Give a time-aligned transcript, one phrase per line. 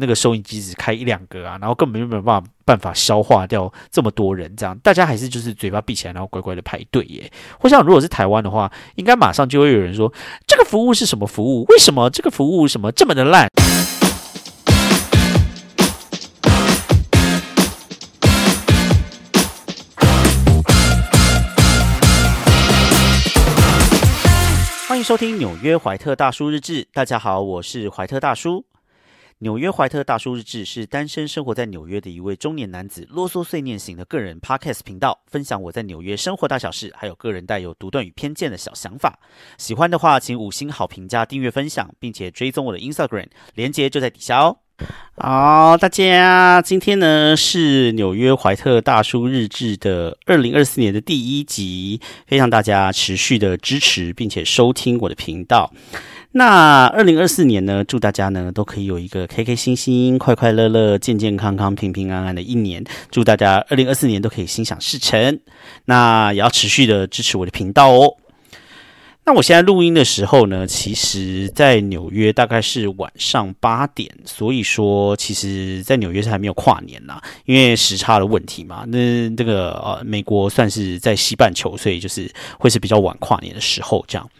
[0.00, 7.30] 那个收银机只开一两个啊，然后根本就没有办法办法消化掉这么多人，这样大家还是就是嘴巴闭起来，然后乖乖的排队耶。
[7.60, 10.12] 我想如果是台湾的话，应该马上就会有人说
[10.46, 11.64] 这个服务是什么服务？
[11.64, 13.48] 为什么这个服务什么这么的烂？
[24.86, 26.86] 欢迎收听纽约怀特大叔日志。
[26.92, 28.64] 大家好，我是怀特大叔。
[29.40, 39.20] 纽约怀特大叔日志是单身生活在纽约的一位中年男子啰嗦碎念型的个人 podcast 频道，分享我在纽约生活大小事，还有个人带有独断与偏见的小想法。
[39.56, 44.56] 喜欢的话，请五星好评加订阅分享，并且追踪我的 Instagram，连接就在底下哦。
[45.16, 55.72] 好，大家，今天呢是纽约怀特大叔日志的二零二四年的第一集，非常大家持续的支持，并且收听我的频道。
[56.38, 62.84] 那二零二四年呢，祝大家呢都可以有一个开开心心、快快乐乐、健健康康、平平安安的一年。
[63.10, 65.40] 祝大家二零二四年都可以心想事成。
[65.86, 68.14] 那也要持续的支持我的频道哦。
[69.24, 78.84] 那我现在录音的时候呢，其实在纽约大概是晚上八点，所以说其实在纽约是还没有跨年呐，因为时差的问题嘛。
[78.86, 84.30] 那这个呃，美国算是在西半球，所以就是会是比较晚跨年的时候这样。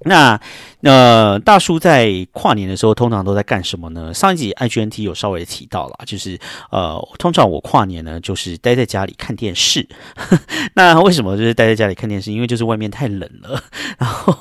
[0.00, 0.38] 那
[0.86, 4.14] 呃，大叔在跨年的时候通常都在干什么呢？
[4.14, 6.38] 上一集 IGNT 有稍微提到了，就是
[6.70, 9.84] 呃，通常我跨年呢就是待在家里看电视。
[10.74, 12.30] 那为什么就是待在家里看电视？
[12.30, 13.60] 因为就是外面太冷了。
[13.98, 14.32] 然后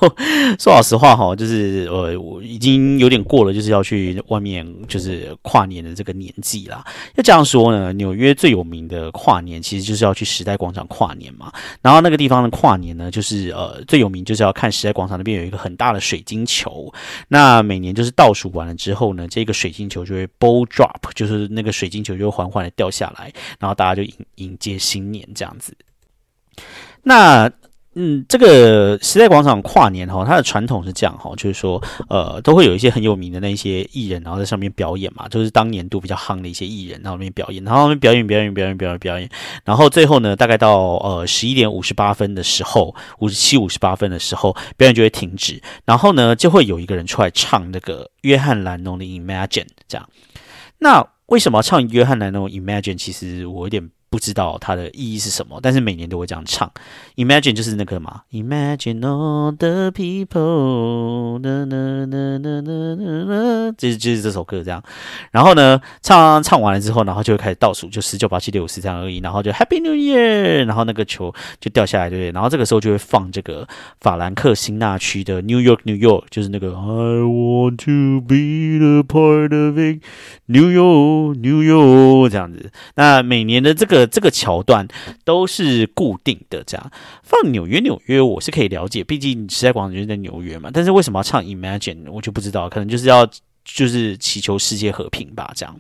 [0.60, 6.84] 说老实话哈，就是呃，我已经有点过了，就是要去外面就是跨年的这个年纪啦。
[7.16, 11.50] 要这样说呢，纽约最有名的跨年其实就是要去时代广场跨年嘛。
[11.82, 15.46] 然后那个地方的跨年呢，就是呃最有名就是要看时代广场那边有。
[15.46, 16.92] 一个很大的水晶球，
[17.28, 25.78] 那每年就是倒数完了之后呢，这个水晶球就会 ball drop，就是那个水晶球就会缓缓的掉下来，然后大家就迎迎接新年这样子。
[27.04, 27.48] 那
[27.98, 39.30] 嗯，这个时代广场跨年哈，它的传统是这样哈，就是说，呃，都会有一些很有名的那些艺人，然后在上面表演嘛，就是当年度比较夯的一些艺人，然后那边表演，然后那边表演表演表演表演表演，
[39.64, 50.10] 然后最后呢，大概到呃十一点五十八分的时候，五十七五十八分的时候，表演就会停止，然后呢，就会有一个人出来唱那个约翰兰农的 Imagine，这样。
[50.80, 52.98] 那为什么唱约翰兰农 Imagine？
[52.98, 53.90] 其实我有点。
[54.16, 56.72] 不知道它的意义是什么，但是每年都会这样唱。
[57.18, 61.42] Imagine 就是那个嘛，Imagine all the people，
[63.76, 64.82] 就是就是这首歌这样。
[65.32, 69.18] 然后呢，唱唱完了之后，然后就会开始倒数，就十九八七六五四这样而已。
[69.18, 72.32] 然后就 Happy New Year，然后那个球就掉下来，对不对？
[72.32, 73.68] 然后这个时候就会放这个
[74.00, 82.30] 法兰克辛纳区的 New York New York，就是那个 I want to be the part of it，New York New York
[82.30, 82.72] 这样子。
[82.96, 84.05] 那每年的这个。
[84.08, 84.88] 这个桥段
[85.24, 86.92] 都是固定的，这样
[87.24, 90.70] 放纽约纽约我是可以了解，毕竟时代广场就是在纽约嘛。
[90.74, 93.28] 但是为什么要唱 Imagine，我就不知道，可能就是要
[93.64, 95.80] 就是祈求世界和平吧，这样。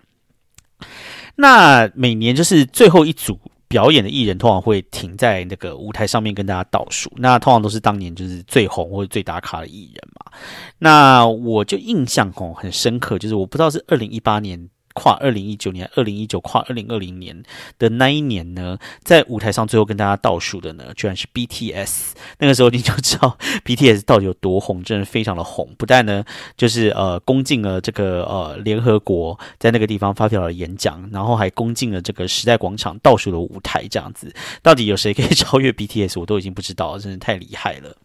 [1.36, 7.12] 那每年就是最后一组表演的艺人，通常会停在那个舞台上面跟大家倒数。
[7.18, 10.32] 那通常都是当年就是最红或者最打卡的艺人嘛。
[10.80, 14.70] 那我就印象哦很深刻，就是我不知道是二零一八年。
[14.96, 17.44] 跨二零一九年、二零一九跨二零二零年
[17.78, 22.14] 的那一年呢，在舞台上最后跟大家倒数的呢，居然是 BTS。
[22.40, 25.70] 那个时候你就知道 BTS 到底有多红，真的非常的红。
[25.78, 26.24] 不但呢，
[26.56, 34.34] 就是呃攻进了这个呃联合国，在那个地方发表了演讲，然后还攻进了这个时代广场倒数的舞台，这样子。
[34.64, 37.96] 到底有谁可以超越 BTS，我都已经不知道，真的太厉害了。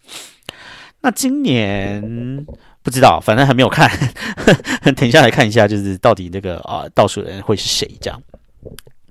[1.02, 2.44] 那今年。
[2.82, 3.90] 不知道，反正还没有看，
[4.96, 8.22] 等下来看一下，就是到底那个啊倒数人会是谁这样。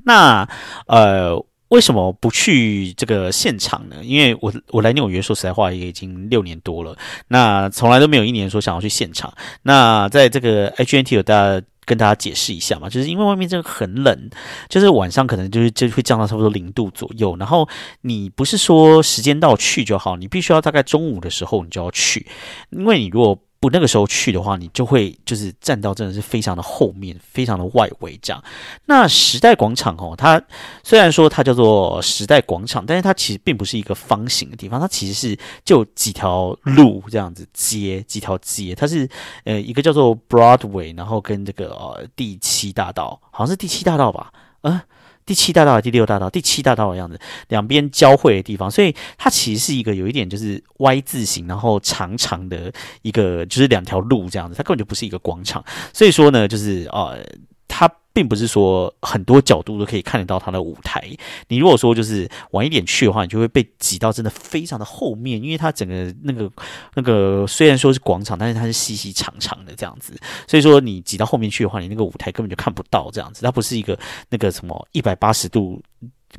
[0.06, 0.48] 那
[0.88, 1.36] 呃，
[1.68, 3.98] 为什么不去这个现场呢？
[4.04, 6.98] 因为我我来纽约，说实在话也已经六年多了，
[7.28, 9.32] 那从来都没有一年说想要去现场。
[9.62, 14.30] 那在这个 HNT 有大家跟大家解释一下嘛，就是因为外面真的很冷，
[14.68, 17.36] 就是晚上可能就是就会降到差不多零度左右。
[17.38, 17.70] 然后
[18.02, 22.26] 你不是说时间到去就好，你必须要大概中午的时候你就要去，
[22.72, 28.42] 因为你如果不那个时候去的话，你就会就是站到真的是非常的后面，非常的外围这样。
[28.86, 30.42] 那时代广场哦，它
[30.84, 39.10] 虽然说它叫做时代广场，但是它其实并不是一个方形的地方，它其实是就几条路这样子街，几条街，它是
[39.44, 44.80] 呃一个叫做 Broadway，然后跟这个呃第七大道，好像是第七大道吧，嗯。
[45.30, 52.74] 第七大道、第六大道、第七大道的样子，两边交汇的地方，所以它其实是一个有一点就是 Y 字形，然后长长的
[53.04, 55.64] 一个就是两条路这样子，它根本就不是一个广场。
[55.94, 57.24] 所以说呢，就是呃，
[57.68, 61.10] 它并不是说很多角度都可以看得到它的舞台。
[61.48, 66.52] 你如果说就是晚一点去的话，你就会被挤到真的非常的后面，因为它整个那个
[66.96, 70.14] 那个虽然说是广场，但是它是细细长长的这样子，
[70.48, 73.42] 所以说你挤到后面去的话，你那个舞台根本就看不到这样子。
[73.44, 73.98] 它不是一个
[74.30, 75.82] 那个什么一百八十度。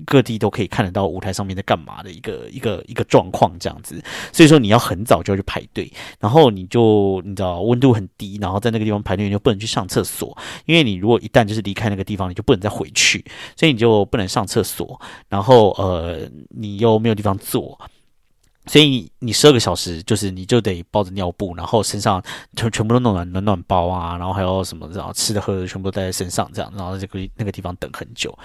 [0.07, 4.03] 各地都可以看得到舞台上面在干嘛的一个一个一个状况这样子，
[4.33, 13.25] 所以说你要很早就要去排队，然后你就你知道温度很低，然后在那个地方排队你就不能去上厕所，因为你如果一旦就是离开那个地方，你就不能再回去，
[13.57, 17.79] 所以你就不能上厕所，然后呃你又没有地方坐，
[18.67, 22.23] 所以你十二个小时就是你就得抱着尿布，然后身上
[22.55, 28.37] 全全部都弄暖暖暖包啊，然后还有什么然后吃的喝的全部都带在身上这样，然后这个那个地方等很久。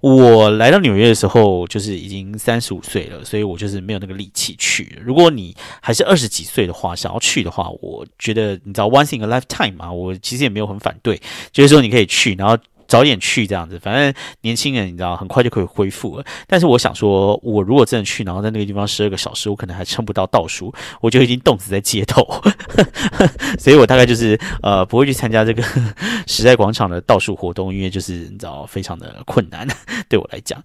[0.00, 4.98] 我来到纽约的时候，就是已经三十五岁了，所以我就是没有那个力气去。
[5.02, 11.20] 如果你还是二十几岁的话，想要去的话，我觉得你知道 once in a lifetime 嘛，我其实也没有很反对，
[11.52, 12.56] 就是说你可以去，然后。
[12.86, 16.24] 早点去这样子，反正年轻人你知道很快就可以恢复了。
[16.46, 22.26] 但是我想说，我如果真的去，然后在那个地方十二个小时，我可能还撑不到倒数，我就已经冻死在街头。
[23.58, 25.62] 所以我大概就是呃不会去参加这个
[26.26, 29.66] 时代广场的倒数活动，因为就是你知道非常的困难
[30.08, 30.62] 对我来讲。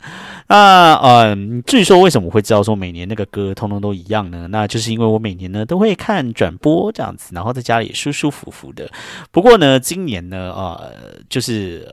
[0.47, 4.47] 那嗯，至于说为什么会知道说每年那个歌通通都一样呢？
[4.50, 8.89] 那就是因为我每年呢都会看转播这样子，然后在家里舒舒服服的。
[9.31, 10.94] 不过呢，今年呢，呃，
[11.29, 11.89] 就是。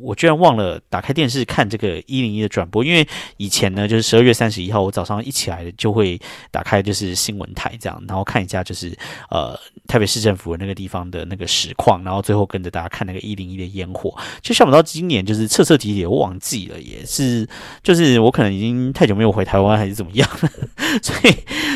[0.00, 3.06] 我居然忘了打开电视看这个一零一的转播，因为
[3.36, 6.20] 以前呢，就是十二月三十一号，我早上一起来就会
[6.50, 8.96] 打开就是新闻台这样，然后看一下就是
[9.30, 14.14] 呃台北市政府的那个地方的那个实况，然后最后跟着大家看那个一零一的烟火。
[14.40, 17.48] 就想不到今年就是彻彻底底我忘记了，也是
[17.82, 20.28] 就是我可能已经太久没有回台湾还是怎么样，
[21.02, 21.34] 所以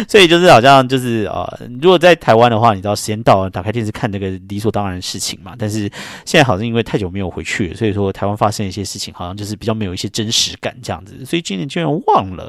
[0.08, 5.80] 所以就是好像就是呃，如果在台湾的话，你知道时间到了打开电视看那个理所当然的事情嘛，但是
[6.24, 7.74] 现在好像因为太久没有回去。
[7.82, 11.24] 所以说，台湾发生一些事情，好像就是比较没有一些真实感这样子。
[11.24, 12.48] 所以今年居然忘了，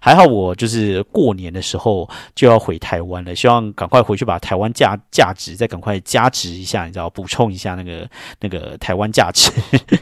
[0.00, 9.52] 还好我就是过年的时候就要回台湾了，希望赶快回去把台湾价价值再赶快加值一下，你知道，补充一下那个那个台湾价值。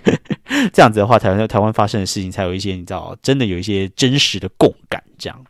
[0.72, 5.04] 这样子的话，台湾台湾发生的事情才有一些你知道，真的有一些真实的共感。
[5.18, 5.44] 这样。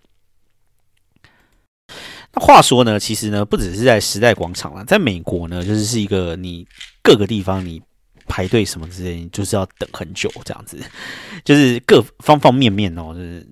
[2.34, 6.66] 那话说呢，其实呢，不只是在时代广场了，在美国呢，就是是一个你
[7.00, 7.80] 各个地方你。
[8.30, 10.78] 排队什么之类，就是要等很久，这样子，
[11.44, 13.12] 就是各方方面面哦。
[13.12, 13.44] 就是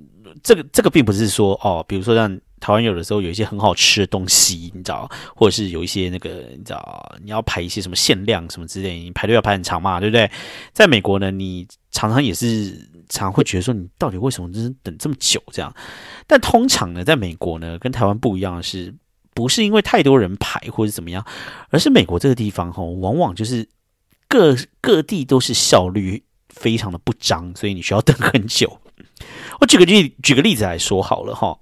[0.45, 10.31] 这个这个，并不是说哦，比如说像台湾有的时候有一些很好吃的东西，你知道，或者是有一些那个你知道，你要排一些什么限量什么之类，你排队要排很长嘛，对不对？
[10.73, 15.75] 在美国呢，你常常也是常会觉得说，你到底为什么就是等这么久这样？
[16.29, 18.95] 但通常呢，在美国呢，跟台湾不一样的是，
[19.35, 21.27] 不是因为太多人排或者怎么样，
[21.71, 23.69] 而是美国这个地方吼，往往就是。
[24.29, 28.79] 各各地都是效率非常的不彰，所以你需要等很久。
[29.61, 31.59] 我举个例，举个例子来说好了哈，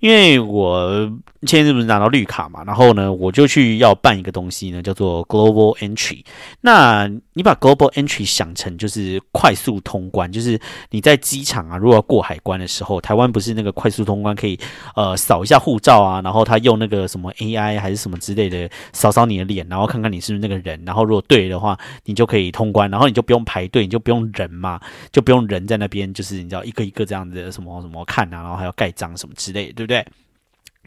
[0.00, 1.10] 因为我
[1.46, 6.22] 前阵子不是拿到绿卡嘛，然后呢，我就去要办一个东西呢，叫做 Global Entry。
[6.60, 14.58] 那你把 Global Entry 想成就是快速通关，就是你在机场啊，如果要过海关的时候，台湾不是那个快速通关可以
[14.96, 24.80] 呃扫一下护照啊，然后他用那个什么 AI 还是什么之类的扫扫你的脸，然后看看你是不是那个人，然后如果对的话，你就可以通关，然后你就不用排队，你就不用人嘛，
[25.12, 30.04] 就不用人在那边，就是你知道一个一个这样子什么什么看啊，然后还要盖章什么之类的，对不对？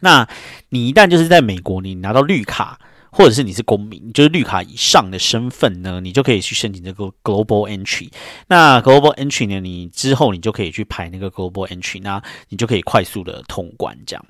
[0.01, 0.27] 那
[0.67, 2.77] 你一旦就是在美国，你拿到绿卡。
[3.11, 8.09] 或者是你是公民，就是绿卡以上的身份呢，你就可以去申请这个 Global Entry。
[8.47, 14.25] 那 Global Entry 呢，你之后你就可以去排那个 Global Entry，那你就可以快速的通关这样。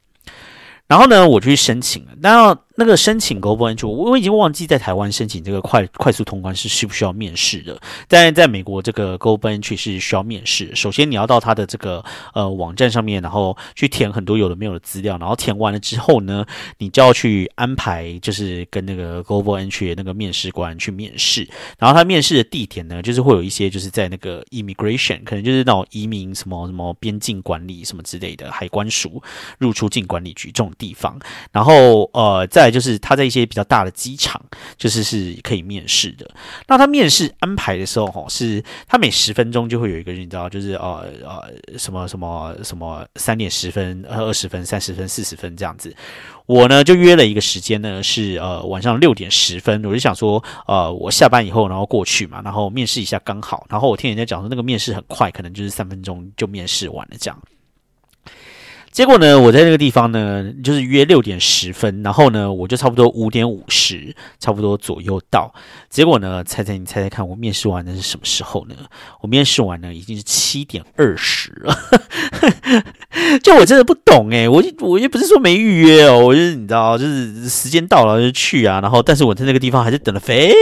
[0.88, 2.12] 然后呢，我去申请了。
[2.20, 7.80] 那那个申请 Global Entry，我我已经忘记在台湾申请这个快快速通关是需不需要面试的。
[8.08, 10.74] 但在美国，这个 Global Entry 是需要面试。
[10.74, 15.16] 首先你要到他的这个呃网站上面，然后去填很多有的没有的资料。
[15.20, 16.44] 然后填完了之后呢，
[16.80, 21.48] 你就要去安排，就是跟那个 Global Entry 那个面试官去面试。
[21.78, 29.22] 然后他面试的地点呢，就是会有一些就是在那个 Immigration，可能就是那种移民什么什么边境管理什么之类的海关署、
[29.60, 31.20] 入出境管理局这种地方。
[31.52, 34.42] 然后呃在就是他在一些比较大的机场，
[34.78, 36.30] 就是是可以面试的。
[36.68, 45.94] 那他面试安排的时候，哈，是他每十分钟就会有一个人，你知道，就是呃呃什么什么什么三点十分、二十分、三十分、四十分这样子。
[46.48, 49.84] 我呢就约了一个时间呢，是呃晚上六点十分。
[49.86, 53.66] 我就想说，呃，我下班以后然后过去嘛，然后面试一下刚好。
[53.70, 57.42] 然后我听人家讲说，那个面试很快，可能就是三分钟就面试完了这样。
[58.92, 65.54] 结果呢，我在那个地方呢，就是约六点十分，然后呢，我就差不多五点五十，差不多左右到。
[65.90, 68.76] 结果呢，猜猜你猜猜看，我面试完的是什么时候呢？
[69.22, 71.74] 我面试完呢，已经是七点二十了。
[73.42, 78.82] 就我真的不懂诶，我我也不是说没预约哦，我就是你知道，就是时间到了就去啊。
[78.82, 80.54] 然后，但是我在那个地方还是等了非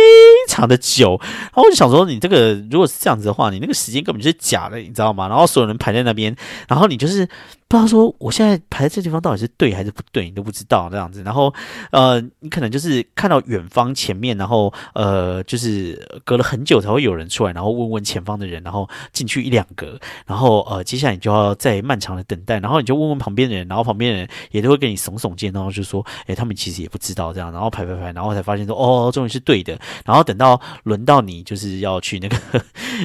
[0.47, 1.19] 常的久。
[1.21, 5.27] 然后我就想说，你这个如果是这样子的话，你那个时间根本就是假的，你知道吗？
[5.27, 6.35] 然后所有人排在那边，
[6.67, 7.27] 然后你就是。
[7.69, 11.21] 不知道说我现在排在这地方到底是对还是不对，你都不知道这样子。
[11.21, 11.53] 然后，
[11.91, 29.79] 呃，你可能就是看到远方前面，然后呃，就是隔了很久才会有人出来，然后问问前方的人，然后进去一两个，然后呃，接下来你就要在漫长的等待，然后你就问问旁边的人，然后旁边的人也都会跟你耸耸肩，然后就说，哎，他们其实也不知道这样，然后排排排，然后才发现说，哦，终于是对的。
[30.03, 32.35] 然后等到轮到你就是要去那个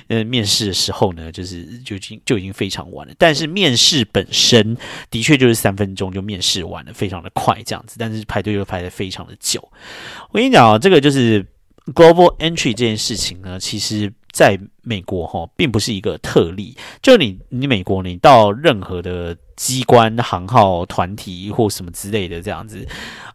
[0.09, 3.12] 呃 面试的时候呢，就是就已经就已经非常晚了。
[3.18, 4.54] 但是面试本身。
[4.55, 4.77] 人
[5.11, 9.61] 的确就是三分钟就面试完了，非常的快这样子，但是排队又排的非常的久。
[10.31, 11.45] 我跟你讲啊，这个就是
[11.93, 16.77] global entry 这件事情呢，其实在美国哈，并不是一个特例。
[17.03, 22.87] 就你你美国，你到任何的机关、行号、团体或什么之类的这样子，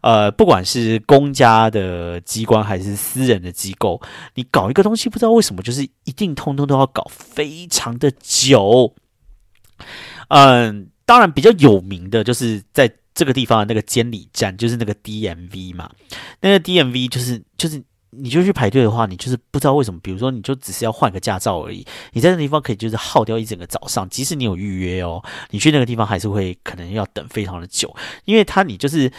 [0.02, 4.00] 呃，不管是公家的机关还是私人的机构，
[4.34, 8.94] 你搞一个东西，不知道为什么，就是一定通通都要搞非常的久，
[10.28, 10.90] 嗯。
[11.10, 15.90] 当然，比较有名的就是在这个地方的那个监理站，就是那个 DMV 嘛。
[16.40, 27.92] 那个 DMV 就是就是你就去排队的话，你就是不知道为什么，比如说你就只是要换个驾照而已，你在那地方可以就是耗掉一整个早上，即使你有预约哦，你去那个地方还是会可能要等非常的久，
[28.24, 29.12] 因为它你就是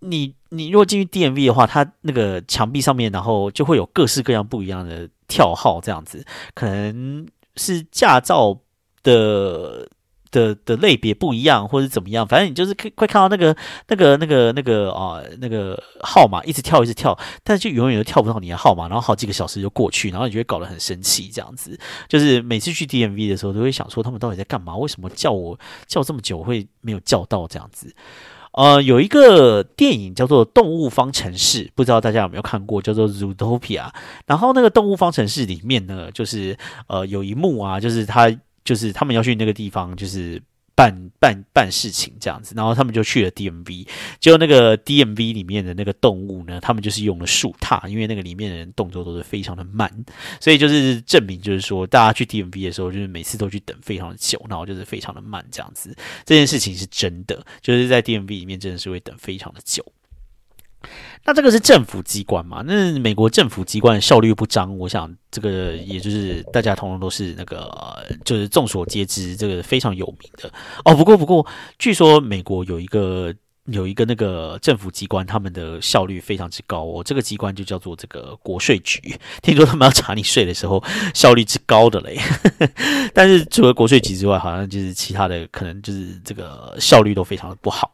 [0.00, 6.22] 你你如果进去 DMV 的话，它那个墙壁上面然后就会有各式各样不一样的跳号这样子，
[6.52, 8.60] 可能是驾照
[9.02, 9.88] 的。
[10.30, 13.56] 的的类别不一样，或者怎么样，反正你就是可会看到那个
[13.88, 21.78] 那个那个那个啊那个号码一直跳一直跳，但是就永远都跳不到你的号码，然后好几个小时就过去，然后你就会搞得很生气，这样子。
[22.08, 24.76] 就是每次去 DMV 的时候，都会想说他们到底在干嘛？
[24.76, 27.94] 为什么叫我叫这么久会没有叫到这样子？
[28.52, 33.82] 呃，有一个电影叫做《动物方程式》，不知道大家有没有看过，叫做《Zootopia》。
[34.26, 36.56] 然后那个《动物方程式》里面呢，就是
[36.88, 38.30] 呃有一幕啊，就是他。
[38.68, 40.38] 就是他们要去那个地方，就是
[40.74, 43.88] 办办办事情这样子，然后他们就去了 DMV。
[44.20, 49.90] 结果那个 DMV 里面的那个动物呢，他们就是用了树踏，因为那个里面的人动作都是非常的慢，
[50.38, 55.96] 所以就是证明，就是说大家去 DMV 的时候，就是每次都去等非常的久，然后就是非常的慢这样子。
[56.26, 59.82] 这件事情是真的，就是在 DMV 里面真的是会等非常的久。
[61.24, 62.62] 那这个是政府机关嘛？
[62.64, 67.70] 那美国政府机关效率不彰，我想这个也就是大家通通都是那个，
[68.24, 70.50] 就是众所皆知，这个非常有名的
[70.84, 70.94] 哦。
[70.94, 71.46] 不过不过，
[71.78, 73.34] 据说美国有一个
[73.66, 77.02] 有一个那个政府机关，他们的效率非常之高哦。
[77.04, 78.98] 这个机关就叫做这个国税局，
[79.42, 80.82] 听说他们要查你税的时候
[81.12, 82.18] 效率之高的嘞。
[83.12, 87.92] 但是除了国税局之外，好像就是其他的可能就是这个效率都非常的不好。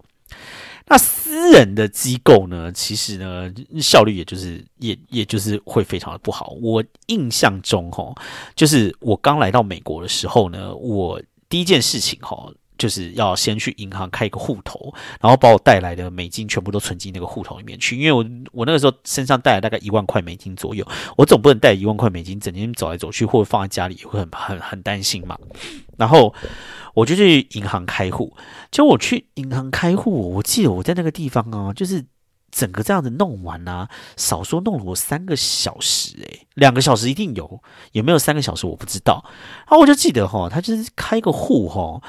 [0.87, 2.71] 那私人的机构呢？
[2.73, 6.57] 其实呢，效率也就是也也就是会非常的不好。
[6.61, 8.15] 我印象中，哈，
[8.55, 12.53] 就是我刚来到美国的时候呢，我第一件事情，哈。
[12.77, 17.97] 就是要先去银行开一个户头，然后把我带来的美金全部都存进那个户头里面去。
[17.97, 25.39] 因为我我那个时候身上带了大概一万块美金左右，我总不能带一万块美金整天走来走去，或者放在家里会很很很担心嘛。
[25.97, 26.35] 然后
[26.95, 28.37] 我就去银行开户，
[28.73, 32.05] 就我去银行开户，我记得我在那个地方啊，就是
[32.51, 37.63] 整个这样子弄完啊，少说弄了我三个小时，诶，两个小时一定有，
[37.93, 39.25] 有没有三个小时我不知道。
[39.69, 42.03] 然后我就记得哈，他就是开个户哈。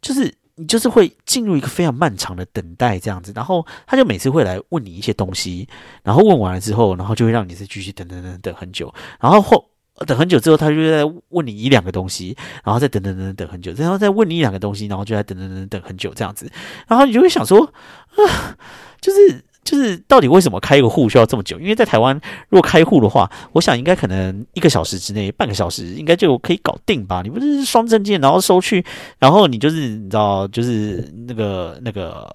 [0.00, 5.68] 就是你就是会进入一个非常漫长的等待这样子，然后他就每次会来问你一些东西，
[6.02, 9.70] 然后问完了之后，然后就会让你再继续等等等等很久，然后后
[10.06, 16.50] 等很久之后，他就在问你一两个东西，然后再等等等等很久，然后再问你一两个东西，然后就在等等等等很久这样子，
[16.86, 18.56] 然后你就会想说啊，
[19.00, 19.44] 就是。
[19.68, 21.60] 就是到底为什么开一个户需要这么久？
[21.60, 27.20] 因为在台湾，如果开户的话，我想应该可能一个小时之内，半个小时应该就可以搞定吧？
[27.22, 28.82] 你不是双证件，然后收去，
[29.18, 32.26] 然后你就是你知道，就是那个那个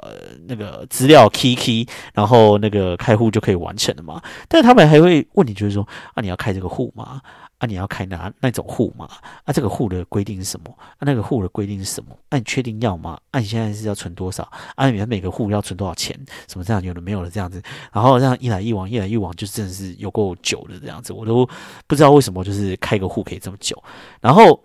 [0.47, 4.21] 那个资料 key key，然后那个开户就可以完成了嘛？
[4.47, 5.81] 但他们还会问你，就是说
[6.13, 7.19] 啊，你要开这个户吗？
[7.63, 9.07] 啊，你要开哪那种户嘛？
[9.45, 10.77] 啊，这个户的规定是什么？
[10.77, 12.13] 啊，那个户的规定是什么？
[12.27, 13.17] 啊，你确定要吗？
[13.31, 14.43] 啊，你现在是要存多少？
[14.75, 16.13] 啊，你每个户要存多少钱？
[16.49, 21.47] 什么这样有的没有的这样子，然后这样一来一往，一来一往，就真的是有够久的这样子，我都
[21.87, 23.81] 不知道为什么就是开个户可以这么久。
[24.19, 24.61] 然后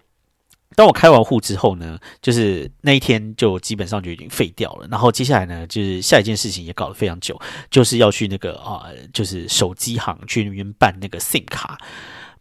[0.74, 4.88] 当我开完户之后呢，就是那一天就基本上就已经废掉了。
[4.90, 7.40] 然后接下来呢，就是下一件事情也搞得非常久，
[7.70, 11.78] 就是要去那个啊，就是手机行去那边办那个 SIM 卡。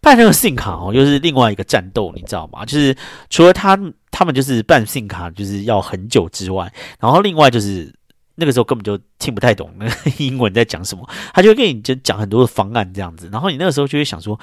[0.01, 2.65] 办那个信卡哦，又是另外一个战斗，你知道吗？
[2.65, 2.95] 就是
[3.29, 3.77] 除了他
[4.11, 7.93] 他们就是办信卡就是要很久之外，然后另外就是
[8.35, 14.39] 那个时候根本就听不太懂那个英文在讲什么，他就会跟你就讲很多的方案这样子，然后你那个时候就会想说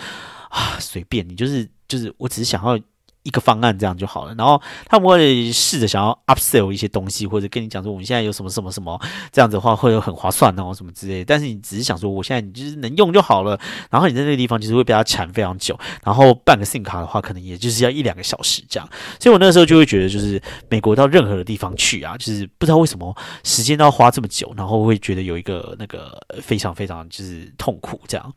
[0.51, 2.79] 啊，随便你就是就是我只是想要。
[3.25, 9.01] 一个方案这样就好了，然后他们会试着想要 upsell 一些东西，或者跟你讲说我们现在有什么什么什么，
[9.33, 11.25] 这样子的话会有很划算哦，什么之类的。
[11.25, 13.59] 但是你只是想说我现在你就是能用就好了，
[13.91, 18.87] 然后你在那个地方就是会被他缠非常久，然后办个 SIM 卡的话，可能也就是要一两个小时这样。
[19.19, 20.39] 所以我那时候就会觉得，就是
[20.69, 28.35] 美国到任何的地方去啊，就是不知道为什么时间都要花这么久，然后会觉得有一个那个非常非常就是痛苦这样。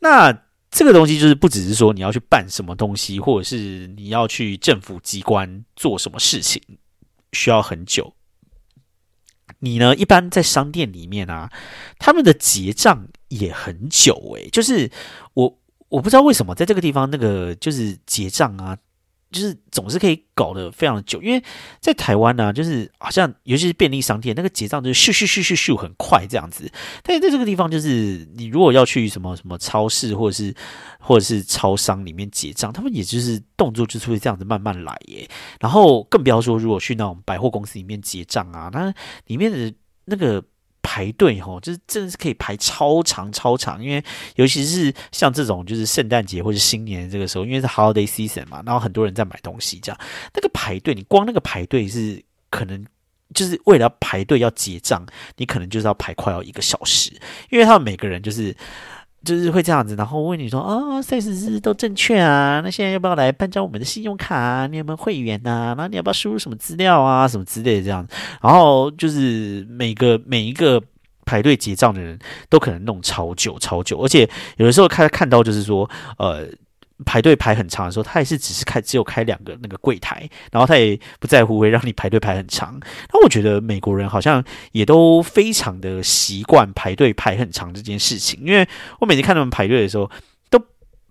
[0.00, 0.38] 那。
[0.70, 6.62] 这个东西就是不只是说你要去办什么东西，或者是你要去政府机关做什么事情，
[7.32, 8.14] 需要很久。
[9.60, 11.50] 你呢，一般在商店里面啊，
[11.98, 14.90] 他们的结账也很久诶，就是
[15.34, 15.58] 我
[15.88, 18.76] 我不知道为什么在这个地方那个就是结账啊。
[19.30, 21.42] 就是总是可以搞得非常的久，因为
[21.80, 26.70] 在台湾呢，就是好像尤其是便利商店，那个结账就是咻咻咻咻咻很快这样子。
[27.02, 30.54] 但是在这个地方，就是你如果要去什么什么超市或者是
[30.98, 35.28] 或者是超商里面结账，他们也就是动作就是会这样子慢慢来耶。
[35.60, 38.92] 然后更不要说如果去那种百货公司里面结账啊，那
[39.26, 40.42] 里面的那个。
[40.90, 44.02] 排队吼，就是真的是可以排超长超长，因为
[44.36, 50.00] 尤其是像这种就是圣诞节或者新年这个时候，因为是 holiday season 嘛，然后很多人在买东西，这样
[50.32, 52.82] 那个排队，你光那个排队是可能
[53.34, 55.04] 就是为了排队要结账，
[55.36, 57.12] 你可能就是要排快要一个小时，
[57.50, 58.56] 因为他们每个人就是。
[59.28, 62.62] 就是会这样子，然后问你说啊，赛事是都正确啊？
[62.64, 64.66] 那现在要不要来办张我们的信用卡？
[64.68, 65.74] 你有没有会员呐？
[65.76, 67.28] 那你要不要输入什么资料啊？
[67.28, 68.06] 什么之类的这样。
[68.40, 70.82] 然后就是每个每一个
[71.26, 72.18] 排队结账的人
[72.48, 76.46] 都可能弄超久超久，而且有的时候看看到就是说呃。
[77.04, 82.78] 排队排很长的时候，他也是只是开只有开两个那个柜台，然后他也不在乎会让你排队排很长。
[83.12, 88.66] 那我觉得美国人好像也都非常的习惯排队排很长这件事情，因为
[89.00, 90.10] 我每次看他们排队的时候。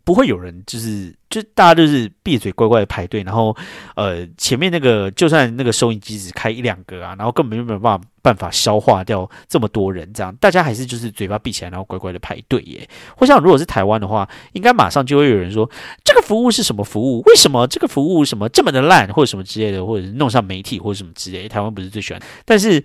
[0.08, 3.54] 不会有人，就是就大家就是闭嘴乖乖的排队，然后
[3.98, 12.88] 呃前面那个就算那个收银机只开一两个啊，然后根本就没有办法办法消化掉这么多人，这样大家还是就是嘴巴闭起来，然后乖乖的排队耶。
[13.18, 15.70] 我想如果是台湾的话，应该马上就会有人说
[16.06, 17.22] 这个服务是什么服务？
[17.26, 21.50] 为什么这个服务什么这么的烂，或者什么之类的，或者是弄上媒体或者什么之类。
[21.50, 22.82] 台湾不是最喜欢，但是。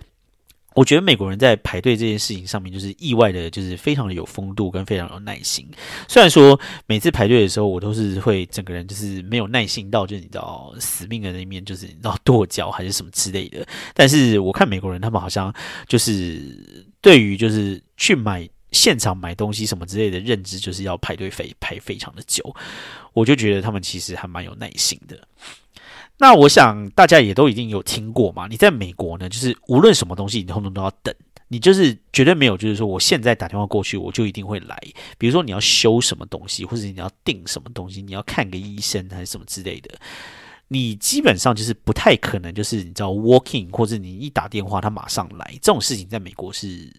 [0.75, 5.67] 我觉得美国人在排队这件事情上面，就是意外的，就是非常的有风度跟非常有耐心。
[6.07, 13.65] 虽然说每次排队的时候，我都是会整个人就是没有耐心到，就是你知道死命的那一面，就是你知道跺脚还是什么之类的。
[13.93, 15.53] 但是我看美国人他们好像
[15.87, 16.41] 就是
[17.01, 22.43] 对于就是去买现场买东西什么之类的认知，就是要排队非排非常的久。
[23.13, 25.15] 我就觉得他们其实还蛮有耐心的。
[26.19, 28.47] 那我想大家也都已经有听过嘛。
[28.47, 31.13] 你在美国呢，就是无论什么东西，你通通都要等。
[31.49, 34.75] 你就是绝对没有，就是说我现在打电话过去，我就一定会来。
[35.17, 39.89] 比如说你要修什么东西，或者你要订什么东西，你要看个医生还是什么之类的，
[40.69, 46.91] 你基本上就是不太可能，就是你知道 walking，或者你一打电话他马上来这种事情，在美国是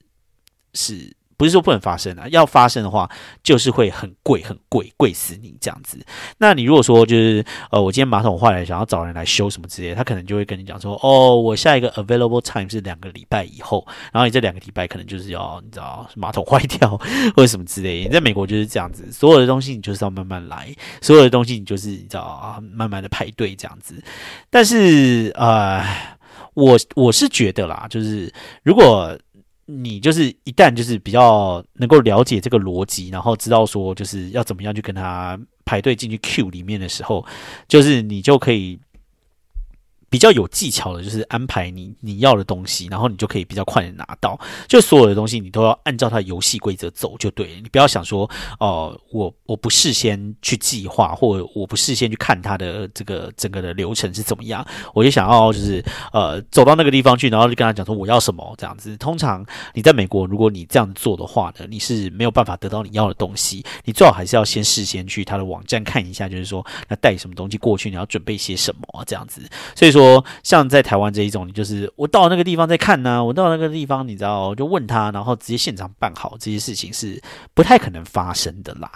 [0.74, 1.16] 是。
[1.36, 3.10] 不是说不能发生啊，要发生的话，
[3.42, 5.98] 就是会很贵，很贵，贵死你这样子。
[6.38, 16.96] 那你如果说就是呃，我今天马桶坏了，想要找人来修什么之类，他可能就会跟你讲说，哦，我下一个 available time 是两个礼拜以后，然后你这两个礼拜可能就是要你知道马桶坏掉
[17.36, 18.04] 或者什么之类。
[18.04, 24.02] 你在美国就是这样子，所有的东西你就是要慢慢来，所有的东西你就是你知道啊，慢慢的排队这样子。
[24.50, 25.84] 但是呃，
[26.54, 29.18] 我我是觉得啦，就是如果。
[29.66, 37.24] 你就是一旦就是比较能够了解这个逻辑，然后知道说就是要怎么样去跟他排队进去 Q 里面的时候，
[37.68, 38.78] 就是你就可以。
[40.14, 44.38] 比较有技巧的，就是安排你你要的东西，然后你就可以比较快的拿到。
[44.68, 47.52] 就所有的东西，你都要按照它游戏规则走就对了。
[47.56, 58.96] 你不要想说，哦，我我不事先去计划，或者我不事先去看它的这个整个的流程是怎么样，我就想要就是呃走到那个地方去，然后就跟他讲说我要什么这样子。
[58.98, 63.64] 通常你在美国，如果你这样做的话呢，你是没有办法得到你要的东西。
[63.84, 69.42] 你最好还是要先事先去他的网站看一下，就是说那带什么东西过去，你要准备些什么这样子。
[69.74, 70.03] 所以说。
[70.04, 77.20] 说像在台湾这一种，你就是我到那个地方再看呢，我到那个地方，你知道，就问他，然后直接现场办好这些事情是
[77.54, 78.90] 不太可能发生的啦。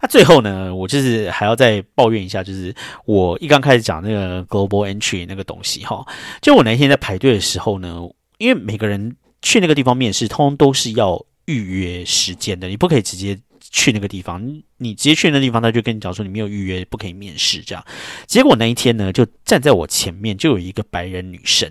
[0.00, 6.06] 那最后呢，我就是还要再抱怨一下，就是我一刚开始讲那个 global entry 那个东西哈，
[6.40, 8.00] 就我那天在排队的时候呢，
[8.38, 14.62] 因为每个人去那个地方面试，通通都是要预约时间的，你不可以直接去那个地方。
[14.78, 17.84] 你直接去那地方，他就跟你讲说你没有预约，不可以面试这样。
[18.26, 21.70] 结果那一天呢，就站在我前面就有一个白人女生，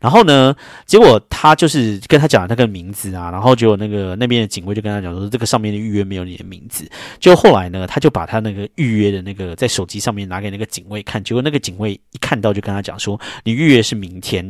[0.00, 6.88] 然后呢，结果他就是跟他讲了那个名字啊，然后结果那个那边的警卫就跟他讲说这个上面的预约没有你的名字。
[7.20, 14.42] 就后来呢，他就把他那个预约的那个在手机上面拿给那个警卫看，结果那个警卫一看到就跟他讲说你预约是明天，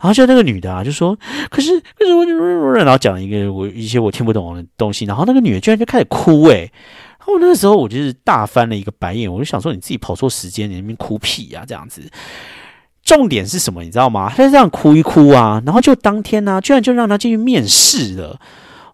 [0.00, 1.18] 然后就那个女的啊就说
[1.50, 2.24] 可是可是我
[2.72, 6.70] 然后讲了一个我一些我听不懂的东西，然后那个女的居然就开始哭诶。
[7.32, 11.64] 我那时候，我就是大翻了一个白眼，我就想说，你自己跑错时间，你那边哭屁呀？
[11.66, 12.02] 这样子，
[13.02, 13.82] 重点是什么？
[13.82, 14.32] 你知道吗？
[14.34, 18.40] 他就这样哭一哭啊，然后就当天呢，居然就让他进去面试了。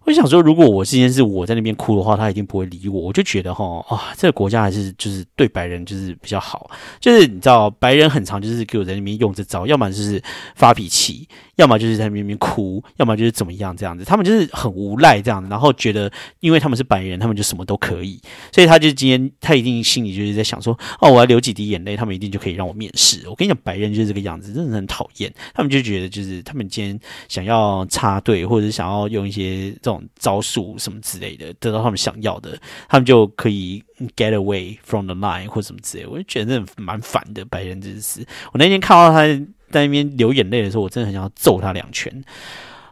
[0.03, 3.01] 我就想说，如果我今天是我在那边哭的话，他一定不会理我。
[3.01, 6.69] 我就觉得哈啊，这个国家还是就是对白人就是比较好，
[6.99, 10.21] 就是你知道，白人很常就是给我在那边用这招，要么就是
[10.53, 11.27] 发脾气。
[11.55, 18.19] 要么就是在那边哭，要么就是怎么样这样子，他们就是很无赖这样子，然后觉得因为他们是白人，他们就什么都可以，
[18.51, 23.27] 所以他就今天他一定心里就是在想说，哦，我要流几滴眼泪，他们一定就可以让我面试。
[23.29, 25.33] 我跟你讲，白人就是这个样子，真的很讨厌。
[25.53, 32.57] 他们就觉得就是他们今天想要插队，或者想要用一些这种招数什么之类的，得到他们想要的，
[32.89, 33.83] 他们就可以
[34.15, 36.05] get away from the line 或什么之类。
[36.05, 38.19] 我就觉得蛮烦的，白人真是。
[38.51, 39.25] 我那天看到他。
[39.71, 42.23] 在那边流眼泪的时候，我真的很想要揍他两拳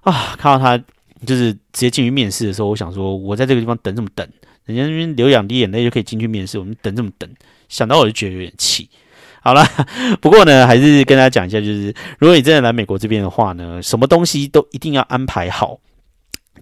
[0.02, 0.36] 啊！
[0.38, 0.78] 看到他
[1.26, 4.28] 就是直接进去面试的时候，我想说，我在这个地方等这么等，
[4.66, 7.30] 人家那边流两滴眼泪就可以进去面试，我们等这么等，
[7.70, 8.90] 想到我就觉得有点气。
[9.42, 9.66] 好了，
[10.22, 15.80] 不过呢，还是跟大家讲一下，就是如果你真的来美国这边的话呢，什么东西都一定要安排好。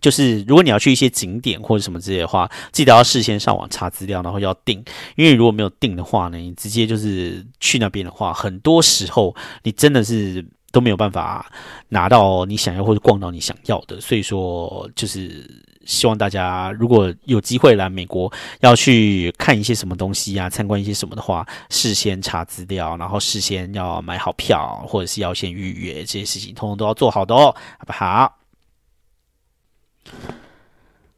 [0.01, 4.83] 就是如果你要去一些景点或者什么之类的话，记得要事先上网查资料，然后要订。
[5.15, 9.33] 因为如果没有订的话呢，你直接就是去那边的话，很多时候
[9.63, 11.49] 你真的是都没有办法
[11.87, 14.01] 拿到你想要或者逛到你想要的。
[14.01, 15.47] 所以说，就是
[15.85, 28.40] 希望大家如果有机会来美国，要去看一些什么东西啊，参观一些什么的话，事先查资料，然后事先要买好票，或者是要先预约这些事情，通通都要做好的哦，好不好？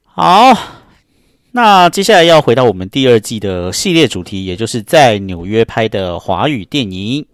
[0.04, 0.56] 好，
[1.52, 7.26] 那接下来要回到我们第二季的系列主题，也就是在纽约拍的华语电影。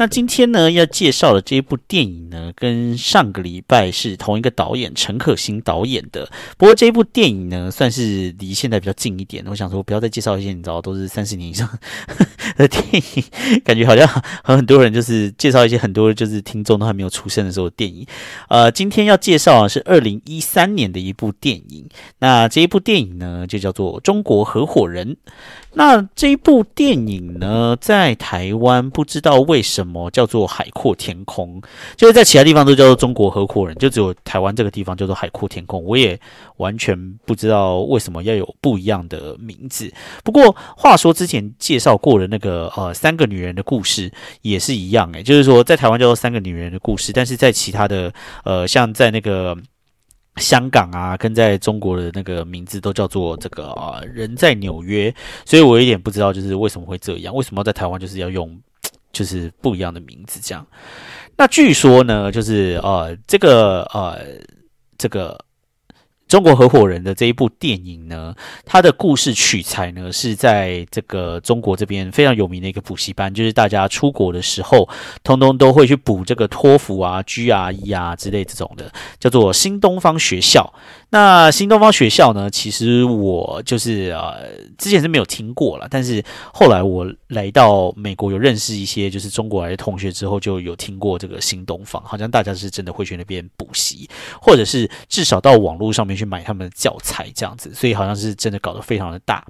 [0.00, 6.26] 那今天呢，要介绍的这一部电影呢，跟上个礼拜是同一个导演陈可辛导演的。
[6.56, 9.44] 不过这一部电影呢，算是离现在比较近一点。
[9.46, 11.68] 我想说，不要再介绍一些你知道都是三十年以上
[12.56, 13.24] 的电影，
[13.62, 14.08] 感觉好像
[14.42, 18.06] 和很多人就是介绍一些很多就是听众都还没有出生的时候电影。
[18.48, 21.86] 呃，今天要介绍的是二零一三年的一部电影。
[22.20, 25.12] 那这一部电影呢，就叫做《中国合伙人》。
[25.74, 31.60] 那这一部电影呢，在台湾不知道为什么么叫做《海阔天空》，
[31.96, 35.80] 就是在其他地方都叫做《中国合伙人》，就只有台湾这个地方叫做《海阔天空》。
[35.84, 36.18] 我也
[36.58, 39.92] 完全不知道为什么要有不一样的名字。
[40.22, 48.12] 不过话说之前介绍过的那个呃三个女人的故事也是一样诶，就是说在台湾叫做三个女人的故事，但是在其他的
[48.44, 49.56] 呃像在那个。
[50.36, 55.12] 香港啊，跟在中国的那个名字都叫做这个啊，人在纽约，
[55.44, 58.58] 所以我有点不知道，就是为什么会这样，为什么在台湾就是要用
[59.12, 60.66] 就是不一样的名字这样？
[61.36, 64.18] 那据说呢，就是呃，这个呃，
[64.98, 65.38] 这个。
[66.30, 68.32] 中国合伙人的这一部电影呢，
[68.64, 74.88] 它的故事取材呢是在这个中国这边非常有名的一个补习班，就是大家出国的时候，
[75.24, 80.72] 通通都会去补这个托福啊、GRE 啊之类这种的，叫做新东方学校。
[81.12, 82.48] 那新东方学校呢？
[82.48, 86.22] 其实我就是呃，之前是没有听过了，但是
[86.54, 94.08] 后来我来到美国，有认识一些就是中国来的同学之后，就有听过这个新东方，好像大家是真的会去那边补习，
[94.40, 99.44] 或者是至少到网络上面去买他们的教材这样子，所以好像是真的搞得非常的大。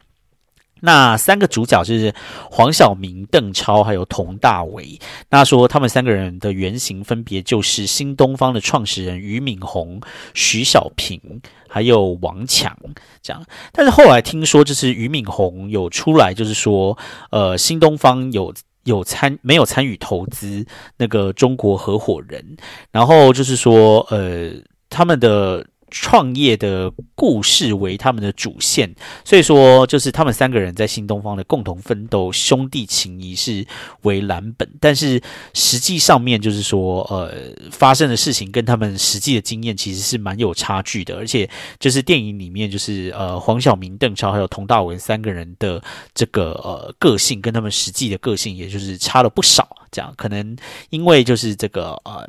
[0.82, 2.14] 那三个主角就是
[2.50, 4.98] 黄晓明、邓超还有佟大为。
[5.28, 10.00] 那说他们三个人的原型分别就是新东方的创始人俞敏洪、
[10.32, 11.20] 徐小平
[11.68, 12.74] 还有王强
[13.20, 13.44] 这样。
[13.72, 16.96] 但是后来听说，就是俞敏洪有出来，就是说，
[17.30, 18.54] 呃，新东方有
[18.84, 20.64] 有参没有参与投资
[20.96, 22.56] 那个中国合伙人，
[22.90, 24.52] 然后就是说，呃，
[24.88, 25.66] 他们的。
[25.90, 33.66] 创业的故事为他们的主线，所以说就是他们三个人在新东方的共同奋斗，兄弟情谊是
[34.02, 35.20] 为蓝本，但是
[35.52, 37.34] 实际上面就是说，呃，
[37.70, 41.48] 发生的事情跟他们实际的经验其实是蛮有差距的，而且
[41.78, 45.82] 就是电影里面就是呃黄晓明、邓超还有佟大为三个人的
[46.14, 50.14] 这个呃个性跟他们实际的个性，也就是差了不少，这样。
[50.16, 50.56] 可能
[50.90, 52.28] 因为就是这个呃。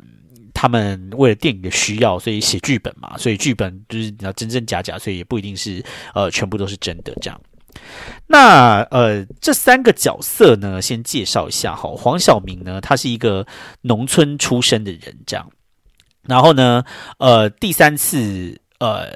[0.62, 7.40] 他们为了电影的需要，所以写剧本嘛，所以剧本就是你要真真假假，所以也不一定是呃全部都是真的这样。
[8.28, 11.92] 那呃这三个角色呢，先介绍一下哈。
[11.96, 13.44] 黄晓明呢，他是一个
[13.80, 15.50] 农村出身的人，这样。
[16.28, 16.84] 然后呢，
[17.18, 19.10] 呃第三次呃。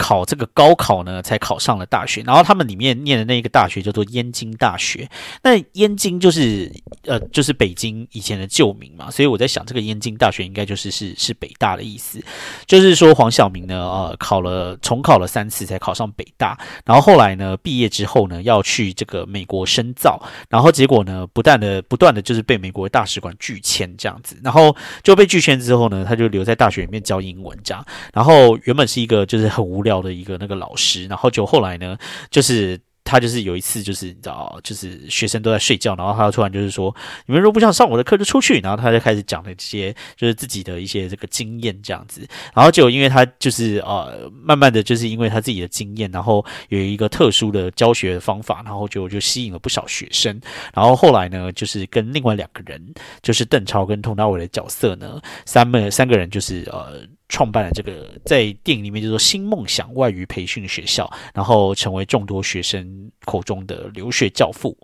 [0.00, 2.22] 考这个高考呢，才考上了大学。
[2.22, 5.06] 然后他们里面念的那一个大学叫做燕京大学。
[5.42, 6.72] 那燕京就是
[7.04, 9.10] 呃，就是北京以前的旧名嘛。
[9.10, 12.18] 所以我在想，这个燕京大学应该就是是是北大的意思。
[12.64, 16.58] 就是说黄晓明呢，呃，考了重考了三次才考上北大。
[16.86, 20.18] 然后后来呢，毕业之后呢，要去这个美国深造。
[20.48, 24.34] 然后结果呢，不断的不断的就是被美国大使馆拒签这样子。
[24.42, 27.84] 然后就被拒签之后呢，他就留在大学里面教英文这样。
[28.14, 29.89] 然后原本是一个就是很无聊。
[29.90, 31.98] 教的一个那个老师，然后就后来呢，
[32.30, 36.94] 就是他就是有一次就是你知道，就是学生都在睡觉，然后他突然就是说，
[37.26, 42.24] 你们如果不想上我的课就出去，然后他就开始讲了这些就是自己的一些这个经验这样子，
[42.54, 50.40] 然后就因为他就是呃，慢慢的就是因为他自己的经验，然后有一个特殊的教学方法，然后就就吸引了不少学生，
[50.72, 52.80] 然后后来呢，就是跟另外两个人，
[53.22, 57.02] 就是邓超跟佟大为的角色呢，三们三个人就是呃。
[57.30, 64.76] 创办了这个在电影里面叫做“新梦想”外语培训学校，然后成为众多学生口中的留学教父。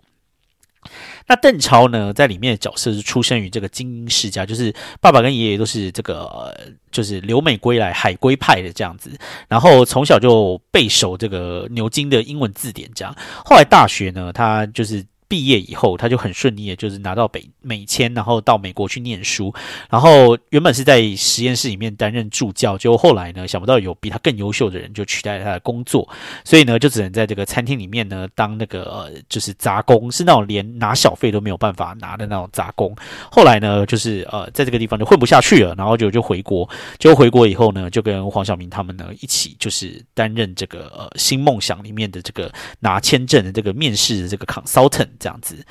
[1.27, 6.55] 那邓超呢，在里面的角色是出生于这个精英世家，就是爸爸跟爷爷都是这个
[6.89, 9.11] 就是留美归来海归派的这样子，
[9.49, 13.13] 然后从小就背熟这个牛津的英文字典，这样。
[13.43, 15.05] 后来大学呢，他就是。
[15.27, 19.53] 毕业以后，他就很顺利的，就是拿到北美签，然后到美国去念书。
[19.89, 26.07] 然后原本是在实验室里面担任助教，结果后来呢，想不到有比他更优秀的人就取代了他的工作，
[26.45, 32.95] 所以呢，就只能在这个餐厅里面呢当那个就是杂工，是那种连拿小费都没有办法拿的那种杂工。
[33.29, 36.67] 后来呢，就是呃在这个地方就混不下去了，然后就就回国。
[36.97, 45.07] 就回国以后呢，就跟黄晓明他们呢一起，就是担任这个呃新梦想里面的这个拿签证的这个面试的这个 consultant。
[45.19, 45.65] 这样子，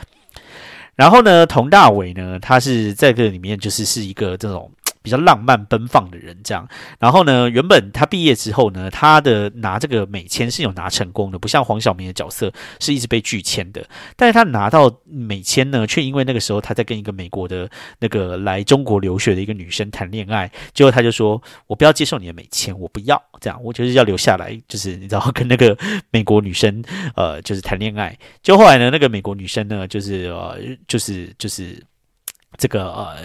[0.95, 4.71] 然后呢，佟大为呢，他是在这里面就是是一个这种。
[5.07, 6.69] 比较浪漫奔放的人，这样。
[6.99, 13.89] 然后呢，原本他毕业之后呢，他的拿这个美签是有拿成功的，不像黄晓明的角色是一直被拒签的。
[14.17, 25.79] 但是他拿到美签呢，却因为那个时候他在跟一个美国的那个来中国留学的一个女生谈恋爱，结果他就说：“我不要接受你的美签，我不要这样，我就是要留下来，就是你知道跟那个
[26.11, 26.83] 美国女生
[27.15, 31.81] 呃，就是谈恋爱。”就后来呢，那个美国女生呢，就是呃，就是就是。
[32.59, 33.17] 这个呃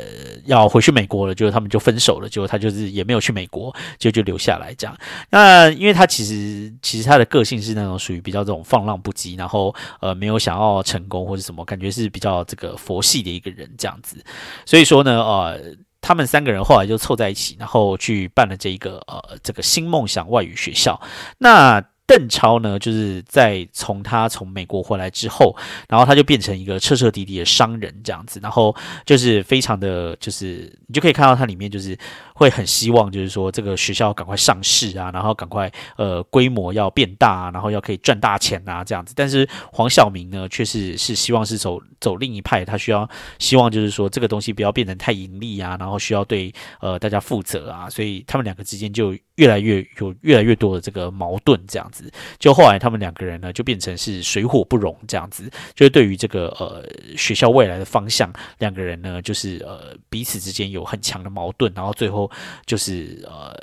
[0.45, 4.97] 要回去美国了，就他们就分手了，结果他就是也没有去美国，就就留下来这样。
[5.29, 14.23] 那因为他其实其实他的个性是那种属于比较这种放浪不羁，然后呃没有想要成功或者什么，感觉是比较这个佛系的一个人这样子。
[14.65, 15.59] 所以说呢，呃，
[16.01, 20.99] 他们三个人后来就凑在一起，然后去办了这一个呃这个新梦想外语学校。
[21.37, 25.55] 那邓超呢，就是在从他从美国回来之后，
[25.87, 31.97] 然后他就变成一个彻彻底底的商人这样子，然后就是非常的就是你就可以看到他里面就是。
[32.41, 39.13] 会很希望，就是说这个学校赶快上市啊，然后赶快呃规模要变大，啊，然后要可以赚大钱啊这样子。
[39.15, 52.11] 但是黄晓明呢，却是是希望是走走另一派，他需要希望就是说这个东西不要变成太盈利啊，然后需要对呃大家负责啊，所以他们两个之间就越来越有越来越多的这个矛盾这样子。
[52.39, 55.47] 就后来他们两个人呢，就变成是水火不容这样子。
[55.75, 56.83] 就是对于这个呃
[57.15, 62.30] 学校未来的方向，两个人呢就是呃彼此之间有很强的矛盾，然后最后。
[62.65, 63.55] 就是呃，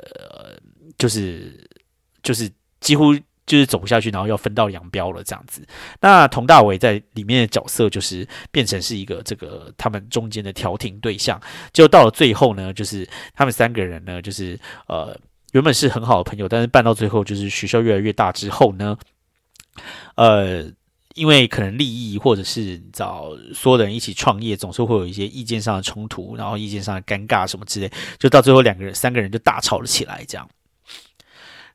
[0.96, 1.68] 就是
[2.22, 2.50] 就是
[2.80, 3.14] 几乎
[3.46, 5.66] 就是走不下去，然后要分道扬镳了这样子。
[6.00, 11.40] 那佟大为在里面的角色就是变成是一个这个他们中间的调停对象。
[11.72, 15.18] 就到了最后呢，就是他们三个人呢，就是呃
[15.52, 18.98] 原本是很好的朋友，但是办到最后就是学校越来越大之后呢，
[20.16, 20.70] 呃。
[21.18, 30.24] 因为可能利益，或者是找所有的人一起创业，总是会有一些意见上的冲突，然后意见上的尴尬什么之类，就到最后两个人、三个人就大吵了起来。
[30.28, 30.48] 这样，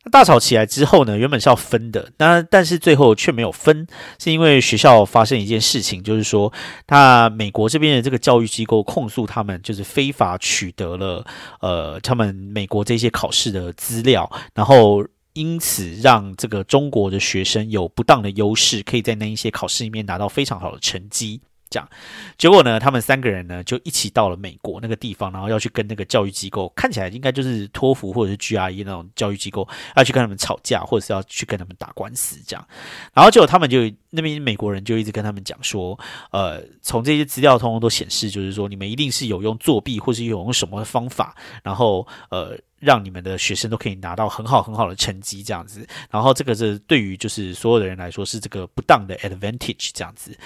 [0.05, 3.85] 那大吵起来之后呢，原本是要分的，但但是最后却没有分，
[4.17, 6.51] 是因为学校发生一件事情，就是说，
[6.87, 11.25] 那美国这边的这个教育机构控诉他们就是非法取得了
[11.59, 21.41] 呃他们美国这些考试的资料，然后因此让这个中国的学生有不当的优势，可以在那一些考试里面拿到非常好的成绩。
[21.69, 21.89] 这样，
[22.37, 32.63] 结果呢，他们三个人呢就一起到了美国那个地方，然后要去跟那个教育机构，看起来应该就是托福或者是 GRE 那种教育机构，要去跟他们吵架，或者是要去跟他们打官司这样。
[33.11, 42.55] 然后结果他们就那边美国人就一直跟他们讲说，呃，从这些资料通通都显示，就是说你们一定是有用作弊，或是有用什么方法，然后呃。
[42.83, 45.87] 让你们的学生都可以拿到很好很好的成绩，这样子。
[46.09, 50.37] 然后这个是对于就是所有的人来说是这个不当的 advantage 这样子。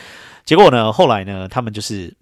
[0.46, 2.16] 结果呢，后来呢，他们就是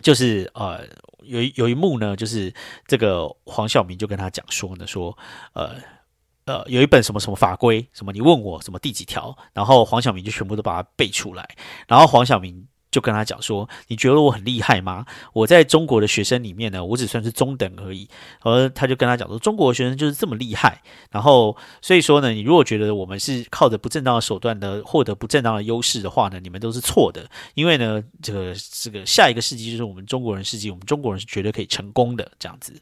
[0.00, 0.86] 就是呃，
[1.22, 2.54] 有有一幕呢，就是
[2.86, 5.16] 这个黄晓明就跟他讲说呢，说
[5.52, 5.74] 呃
[6.44, 11.48] 呃，有一本什么什么法规，什么你问我什么第几条，然后黄晓明就全部都把它背出来，
[11.86, 12.66] 然后黄晓明。
[12.98, 15.06] 就跟他讲说，你觉得我很厉害吗？
[15.32, 18.08] 我在中国的学生里面呢，我只算是中等而已。
[18.40, 20.82] 而他就跟他讲说，中国的学生就是这么厉害。
[21.12, 27.24] 然后所以说呢，你如果觉得我们是靠着不正当的手段的获得不正当的优势的话呢，你们都是错的。
[27.54, 32.74] 因为呢，这个这个下一个世纪就是我们中国人世纪，我们中国人是绝对可以成功的这样子。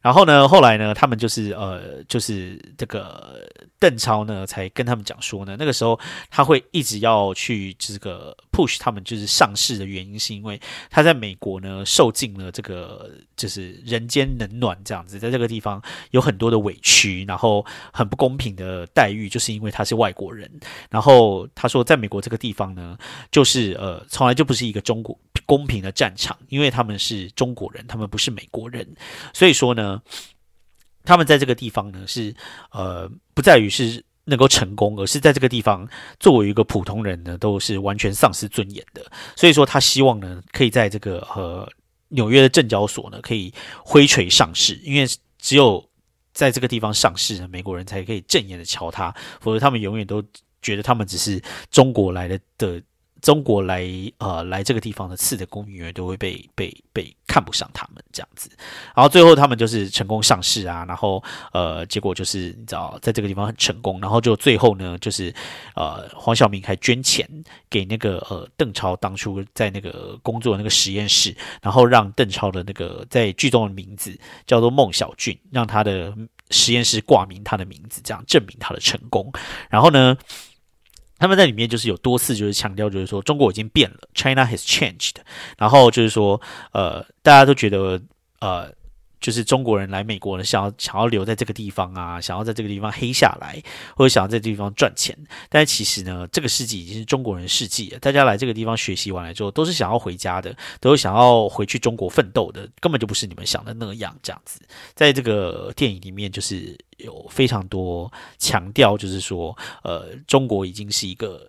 [0.00, 3.46] 然后呢，后来呢，他们就是呃，就是这个
[3.78, 5.98] 邓超呢，才跟他们讲说呢，那个时候
[6.30, 15.82] 他会一直要去这个 push 他们就是上市的原因，是因为他在美国呢受尽了这个就是人间冷暖这样子，在这个地方
[16.12, 20.48] 有很多的委屈，然后很不公平的待遇，就是因为他是外国人。
[20.90, 22.96] 然后他说，在美国这个地方呢，
[23.32, 28.86] 就是呃，从来就不是一个中国公平的战场，因为他们是中国人，他们不是美国人，
[29.34, 29.97] 所以说呢。
[31.04, 32.34] 他们在这个地方呢，是
[32.70, 35.88] 呃，不在于是能够成功，而是在这个地方
[36.20, 39.10] 作为一个普通人呢，都是完全丧失尊严的。
[39.34, 41.66] 所以说，他希望呢，可以在这个呃
[42.08, 43.52] 纽约的证交所呢，可以
[43.84, 45.08] 挥锤上市，因为
[45.38, 45.82] 只有
[46.32, 50.22] 在这个地方上市呢，美国人才可以正眼的瞧他，否则他们永远都
[50.60, 52.82] 觉得他们只是中国来的的。
[53.20, 58.50] 中国来呃来这个地方的次的公务员都会被被被看不上他们这样子，
[58.94, 65.34] 然后最后他们就是成功上市啊，然后呃结果就是你知道在这个地方很成功，然后就最后呢就是
[65.74, 67.28] 呃黄晓明还捐钱
[67.68, 76.14] 给那个呃邓超当初在那个工作那个实验室，然后让邓超的那个在剧中的名字叫做孟小俊，让他的
[76.50, 79.32] 实验室挂名他的名字，这样证明他的成功，
[79.68, 80.16] 然后呢。
[81.18, 85.16] 他们在里面就是有多次就是强调，就是说中国已经变了，China has changed。
[85.56, 86.40] 然后就是说，
[86.72, 88.00] 呃，大家都觉得，
[88.40, 88.72] 呃，
[89.20, 93.62] 就是中国人来美国呢，想要想要留在这个地方啊，想要在这个地方黑下来，
[93.96, 95.16] 或者想要在这地方赚钱。
[95.48, 97.98] 但其实呢，这个世纪已经是中国人世纪了。
[97.98, 104.16] 大家来这个地方学习完了之后，都是想要回家的，都是想要回去中国奋斗的，根本就不是你们想的那样。
[104.22, 104.60] 这样子，
[104.94, 106.76] 在这个电影里面就是。
[106.98, 111.48] 有非常多强调，就是说，呃，中国已经是一个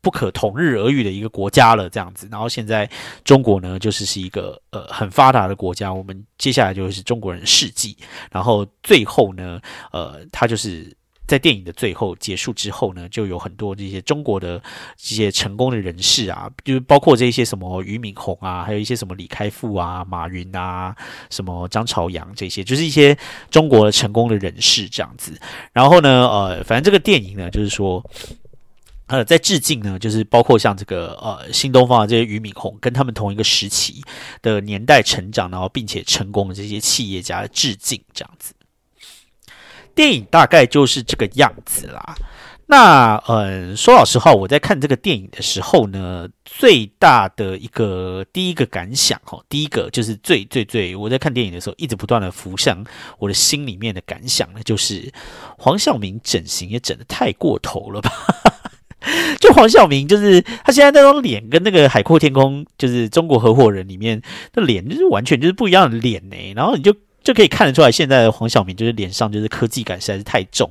[0.00, 2.28] 不可同日而语的一个国家了，这样子。
[2.30, 2.88] 然后现在
[3.24, 5.92] 中国呢，就是是一个呃很发达的国家。
[5.92, 7.96] 我们接下来就是中国人世纪。
[8.30, 9.60] 然后最后呢，
[9.92, 10.96] 呃，他就是。
[11.24, 14.60] 在电影的最后结束之后呢，就有很多这些中国的
[14.98, 20.94] 这些成功的人士啊，就是包括这些什么俞敏洪啊，还有一些什么李开复啊、马云啊、
[21.30, 23.16] 什么张朝阳这些，就是一些
[23.50, 25.40] 中国的成功的人士这样子。
[25.72, 28.04] 然后呢，呃，反正这个电影呢，就是说，
[29.12, 34.02] 呃，在致敬呢，就是包括像这个呃新东方的这些俞敏洪，跟他们同一个时期
[34.40, 38.54] 的年代成长，然后并且成功的这些企业家致敬这样子。
[39.94, 42.14] 电影大概就是这个样子啦。
[42.64, 52.82] 那嗯，说老实话，我在看这个电影的时候呢，最大的一个第一个感想哈，第一个就是最最最我在看电影的时候一直不断的浮上
[53.18, 55.12] 我的心里面的感想呢，就是
[55.58, 58.10] 黄晓明整形也整的太过头了吧？
[59.40, 64.20] 就黄晓明，就是他现在那张脸跟那个《海阔天空》就是中国合伙人里面
[64.52, 66.36] 的脸，就是完全就是不一样的脸呢。
[66.54, 66.94] 然后你就。
[67.24, 70.68] 就可以看得出来，现在的黄晓明就是脸上就是科技感实在是太重，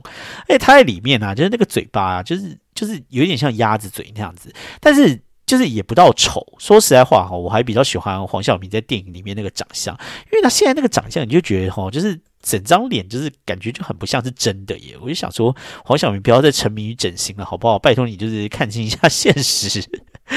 [0.50, 6.46] 哎，他在里面啊，就是那个嘴巴啊，就是就是有点像鸭子嘴那样子，但是就是也不到丑。
[6.58, 14.98] 说实在话哈，我还比较喜欢黄晓明在电影里面那个长相，因为他现在那个长相，你就觉得哈，就是整张脸就是感觉就很不像是真的耶。
[15.02, 17.78] 我就想说，黄晓明不要再沉迷于整形了，好不好？
[17.80, 19.84] 拜托你就是看清一下现实。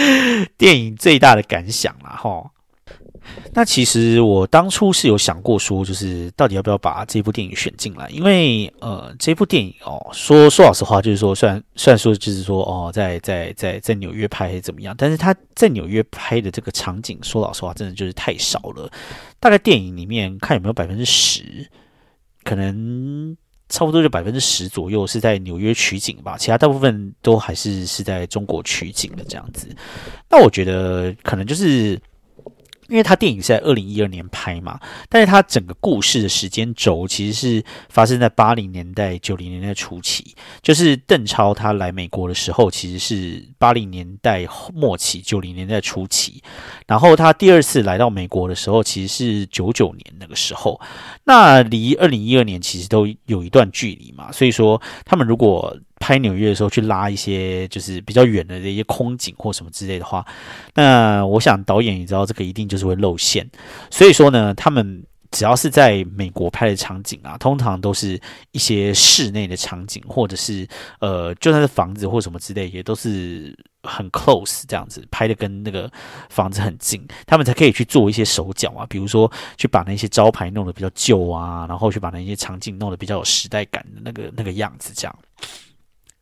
[0.58, 2.50] 电影最大的感想了哈。
[3.54, 8.06] 那其实我当初是有想过说，就是到底要不要把这部电影选进来？
[8.10, 18.90] 因为呃，这部电影哦，说说老实话，就是说，虽然虽然说就是说哦，在在在在纽约拍怎么样，但是他在纽约拍的这个场景，说老实话，真的就是太少了。
[19.40, 21.70] 大概电影里面看有没有百分之十，
[22.44, 23.36] 可能
[23.68, 29.66] 差不多就百分之十左右是在纽约取景吧，其他大部分都还是是在中国取景的这样子。
[30.30, 32.00] 那我觉得可能就是。
[32.88, 34.78] 因为他电影是在二零一二年拍嘛，
[35.08, 46.42] 但是他整个故事的时间轴其实是发生在八零年代、九零年代初期，就是邓超他来美国的时候，其实是八零年代末期、九零年代初期，
[46.86, 50.80] 然后他第二次来到美国的时候，其实是九九年那个时候，
[51.24, 55.76] 那离二零一二年其实都有一段距离嘛，所以说他们如果。
[56.00, 60.24] 拍纽约的时候去拉一些就是比较远的这些空景或什么之类的话，
[60.74, 63.48] 那我想导演也知道这个一定就是会露馅，
[63.90, 68.20] 所以说呢，他们只要是在美国拍的场景啊，通常都是
[68.52, 70.66] 一些室内的场景，或者是
[71.00, 75.90] 呃，就算是房子或什么之类，也都是很 close 这样子拍的，跟那个
[76.28, 85.18] 房子很近，他们才可以去做一些手脚啊，比如说去把那些招牌弄得比较旧啊，然后去把那些场景弄得比较有时代感的那个那个样子这样。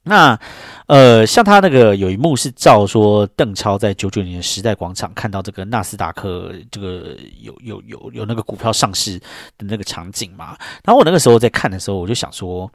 [0.05, 0.39] 那，
[0.87, 9.19] 呃，像他那个有一幕是照说邓超在九九年时代广场看到这个纳斯达克这个有有有有那个股票上市
[9.59, 10.57] 的那个场景嘛。
[10.85, 12.71] 然后我那个时候在看的时候，我就想说，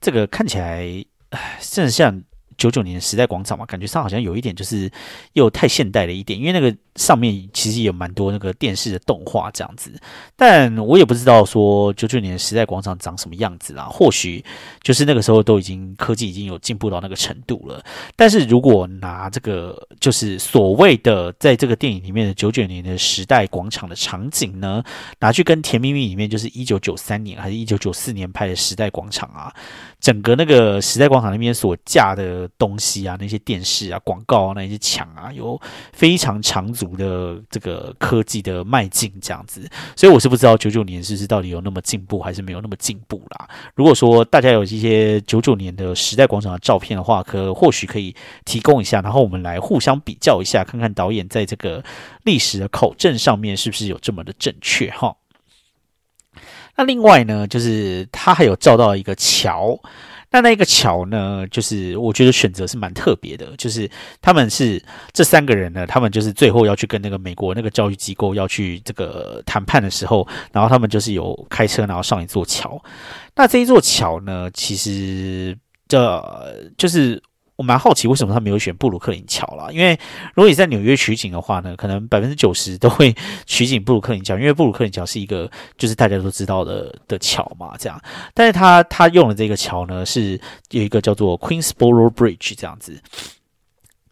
[0.00, 2.22] 这个看起来，唉，真的像。
[2.56, 4.90] 九九年时代广场嘛，感觉上好像有一点就是
[5.34, 9.90] 又太现代了一点，因为那个上面其实有蛮多那个电视的动画这样子，
[10.36, 14.44] 但我也不知道说九九年时代广场长什么样子啦，或许
[14.82, 17.82] 就是那个时候都已经科技已经有进步到那个程度了。
[18.16, 24.82] 但是如果拿这个就是所谓的在这个电影里面的九九年的时代广场的场景呢，
[25.20, 29.54] 拿去跟《甜蜜蜜》里面就是一九九三年还是一九九四年拍的时代广场啊。
[30.00, 35.60] 整个那个时代广场那边所架的东西啊，那些电视啊、广告啊、那些墙啊，有
[35.92, 39.68] 非常长足的这个科技的迈进，这样子。
[39.96, 43.48] 所以我是不知道九九年是是到底有那么进步，还是没有那么进步啦。
[43.74, 48.14] 如果说大家有一些九九年的时代广场的照片的话，可或许可以
[48.44, 51.84] 提供一下，然后我们来互相比较一下，看看导演在这个
[52.24, 55.16] 历史的考证上面是不是有这么的正确哈。
[56.76, 59.76] 那另外呢，就是他还有照到一个桥，
[60.30, 72.82] 那那个桥呢，就是我觉得选择是蛮特别的，就是他们是这三个人呢，他们就是最后要去跟那个美国那个教育机构要去这个谈判的时候，然后他们就是有开车，然后上一座桥。
[73.34, 75.56] 那这一座桥呢，其实
[75.86, 77.22] 这就是。
[77.58, 79.68] 我蛮好奇为什么他没有选布鲁克林桥啦？
[79.72, 79.98] 因为
[80.32, 83.12] 如果你在纽约取景的话呢，可能百分之九十都会
[83.46, 88.00] 取景布鲁克林桥，因为布鲁克林桥是一个就是大家都知道的的桥嘛，这样。
[88.32, 90.40] 但是他他用的这个桥呢，是
[90.70, 92.96] 有一个叫做 Queensboro Bridge 这样子。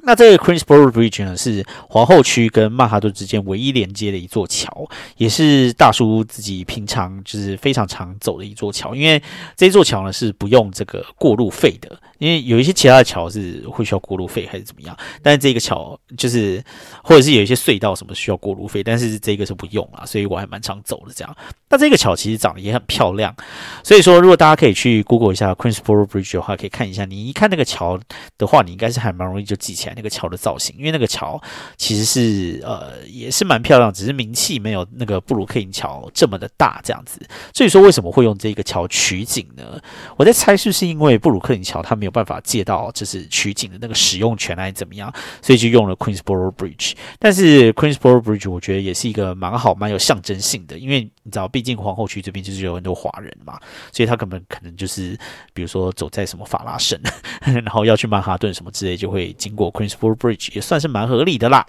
[0.02, 8.94] 那这个 Queensboro Bridge 呢，是皇后区跟曼哈顿之间唯一连接的一座桥，也是大叔自己平常就是非常常走的一座桥。
[8.94, 9.20] 因为
[9.56, 16.62] 这座桥呢是不用这个过路费的，因为有一些其他的桥是会需要过路费还是怎么样，但是这个桥就是
[17.02, 21.36] 或者是有一些隧道什么需要过路费，但是这个是不用啊，所以我还蛮常走的这样。
[21.68, 23.34] 那这个桥其实长得也很漂亮，
[23.82, 27.04] 所以说如果大家可以去 Google 一下 Queensboro Bridge 的话，可以看一下。
[27.04, 27.98] 你一看那个桥
[28.38, 29.94] 的话，你应该是还蛮容易就记起来。
[29.96, 31.40] 那个桥的造型，因为那个桥
[31.76, 37.20] 其实是呃也是蛮漂亮，只是名气没有那个布鲁克林桥这么的大这样子。
[37.52, 39.80] 所以说为什么会用这个桥取景呢？
[40.16, 46.92] 我在猜是不是因为布鲁克林桥它没有办法借到就是取景的那个使用权还是怎么样，所以就用了 Queensboro Bridge。
[47.18, 53.58] 但是 Queensboro Bridge 我觉得也是一个蛮好蛮有象征性的，因为你知道，毕竟皇后区这边就是有很多华人嘛，
[53.92, 55.18] 所以他根本可能就是
[55.54, 57.00] 比如说走在什么法拉盛，
[57.40, 59.86] 然后要去曼哈顿什么之类，就会经过 Queen。
[59.86, 61.64] Queensboro Bridge 也算是蛮合理的啦。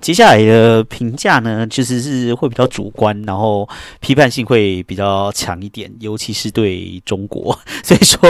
[0.00, 3.68] 接下来的评价呢，其实是会比较主观，然后
[3.98, 7.58] 批判性会比较强一点，尤其是对中国。
[7.82, 8.20] 所以说，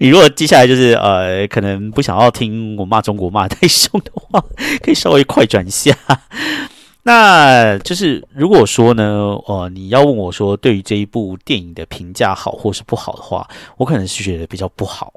[0.00, 4.44] 你如果接下来就是呃，可能不想要听我骂中国骂太凶的话，
[4.82, 5.96] 可以稍微快转一下。
[7.04, 15.12] 那就是如果说呢，呃，你要问我说对于这一部电影的评价好或是不好的话，我可能是觉得比较不好。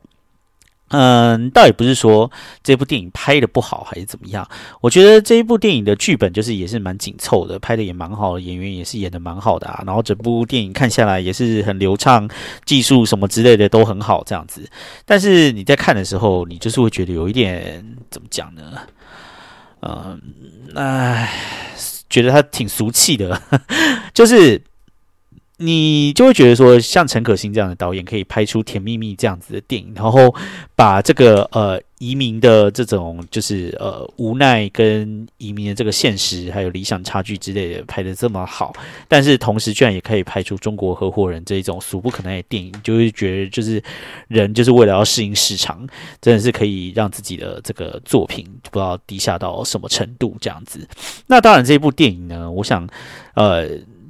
[0.89, 2.31] 嗯，倒也不是说
[2.63, 4.47] 这部电影拍的不好还是怎么样，
[4.81, 9.83] 我觉得这一部电影的剧本就是也是蛮紧凑的，拍的也蛮好的，演员也是演的蛮好的啊。
[9.85, 12.27] 然后整部电影看下来也是很流畅，
[12.65, 14.67] 技术什么之类的都很好这样子。
[15.05, 18.73] 但是你在看的时候，你就是会觉得有一点怎么讲呢？
[19.81, 20.19] 嗯，
[20.75, 21.31] 唉，
[22.09, 23.41] 觉得他挺俗气的，
[24.13, 24.61] 就是
[25.59, 30.33] 你就会觉得说，像陈可辛这样的导演可以拍出《甜蜜蜜》这样子的电影，然后
[30.75, 31.81] 把这个呃。
[31.99, 38.73] 移民的这种就是呃无奈跟移民的这个现实还有理想差距之类的拍的这么好，
[39.09, 43.83] 但是同时居然也可以拍出中国合伙人这一种俗不可耐的电影，就会觉得就是
[44.29, 45.85] 人就是为了要适应市场，
[46.21, 50.87] 真的是可以让自己的这个作品不知道低下到什么程度这样子。
[51.27, 52.87] 那当然这部电影呢，我想
[53.33, 53.67] 呃。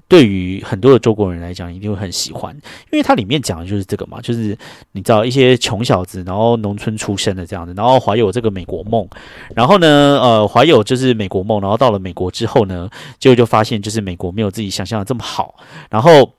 [0.09, 2.53] 对于很多的中国人来讲，一定会很喜欢，
[2.91, 4.57] 因为它里面讲的就是这个嘛，就是
[4.91, 9.07] 你知道一些穷小子，然后农村出身的这样子，然后怀有这个美国梦，
[9.55, 9.87] 然后呢，
[10.21, 12.89] 呃，怀有就是美国梦，然后到了美国之后呢，
[13.19, 15.55] 结果就发现就是美国没有自己想象的这么好，
[15.89, 16.31] 然后。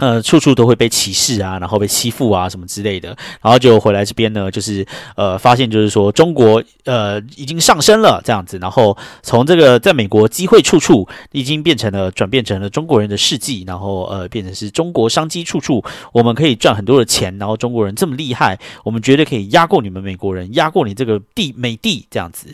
[0.00, 4.84] 呃，处处都会被歧视啊，然后被欺负啊，什么之类的，然后就回来这边呢，就是
[5.14, 22.48] 呃，发现就是说中国呃已经上升了这样子，然后从这个在美国机会处处，已经变成了转变成了中国人的事迹，然后呃变成是中国商机处处，我们可以赚很多的钱，然后中国人这么厉害，我们绝对可以压过你们美国人，压过你这个地美帝这样子。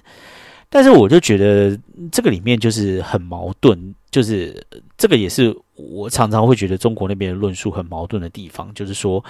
[0.68, 1.78] 但是我就觉得
[2.10, 9.22] 这个里面就是很矛盾，就是这个也是我常常会觉得中国那边论述很矛盾的地方，就是说，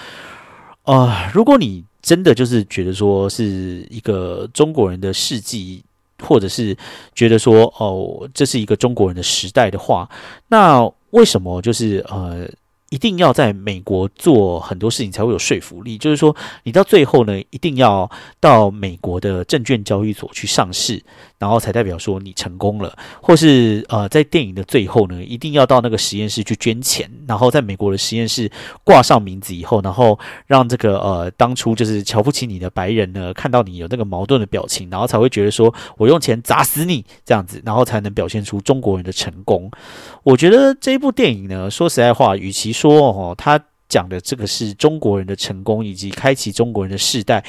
[0.85, 5.83] 啊，如果你真的就是觉得说是一个中国人的事迹，
[6.23, 6.77] 或者是
[7.17, 10.09] 觉得说哦这是一个中国人的时代的话，
[10.47, 12.49] 那为什么就是呃？
[12.91, 18.09] 一定要在美国做很多事情才会有说服力，就是说，你到最后呢，一定要
[18.39, 21.03] 到美国的证券交易所去上市，
[21.39, 28.51] 然后才代表说你成功了，或是呃，在电影的最后呢，一定要到那个实验室去捐钱，然后在美国的实验室
[28.83, 39.71] 挂上名字以后，然后让这个呃当初就是瞧不起你的白人呢，看到你有那个矛盾的表情，然后才会觉得说我用钱砸死你这样子，然后才能表现出中国人的成功。
[40.23, 47.45] 我觉得这一部电影呢，说实在话，与其说哦，他讲的这个是中国人的成功以及开启中国人的世代，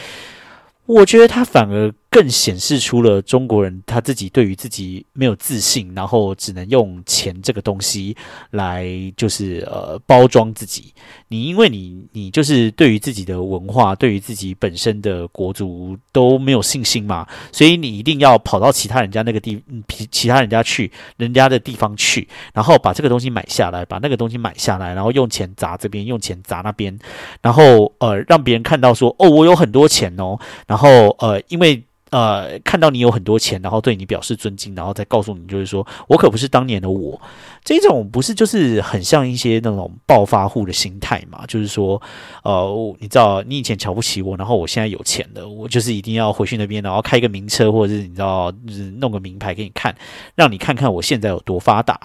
[0.85, 1.93] 我觉得他反而。
[2.09, 8.15] 更显示出了中国人他自己对于自己没有自信，然后只能用钱这个东西
[8.51, 10.93] 来就是呃包装自己。
[11.29, 26.97] 你因为你你就是对于自己的文化，对于自己本身的国族都没有信心嘛，所以你一定要跑到其他人家那个地，其其他人家去人家的地方去，然后把这个东西买下来，把那个东西买下来，然后用钱砸这边，用钱砸那边，
[27.41, 31.83] 然后呃让别人看到说哦我有很多钱哦，然后呃因为。
[32.09, 37.19] 呃，看到你有很多钱，然后对你表示尊敬，然后再告诉你，就是说我可不是当年的我，
[37.65, 41.43] 这种不是就是很像一些那种暴发户的心态嘛？
[41.47, 42.01] 就是说，
[42.43, 49.93] 呃，你知道你以前瞧不起我，然后我现在有钱了，我就是一定要回去那边，然后开个名车，或者是你知道，就是弄个名牌给你看，
[50.35, 51.99] 让你看看我现在有多发达。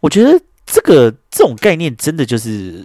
[0.00, 2.82] 我觉得这个这种概念真的就是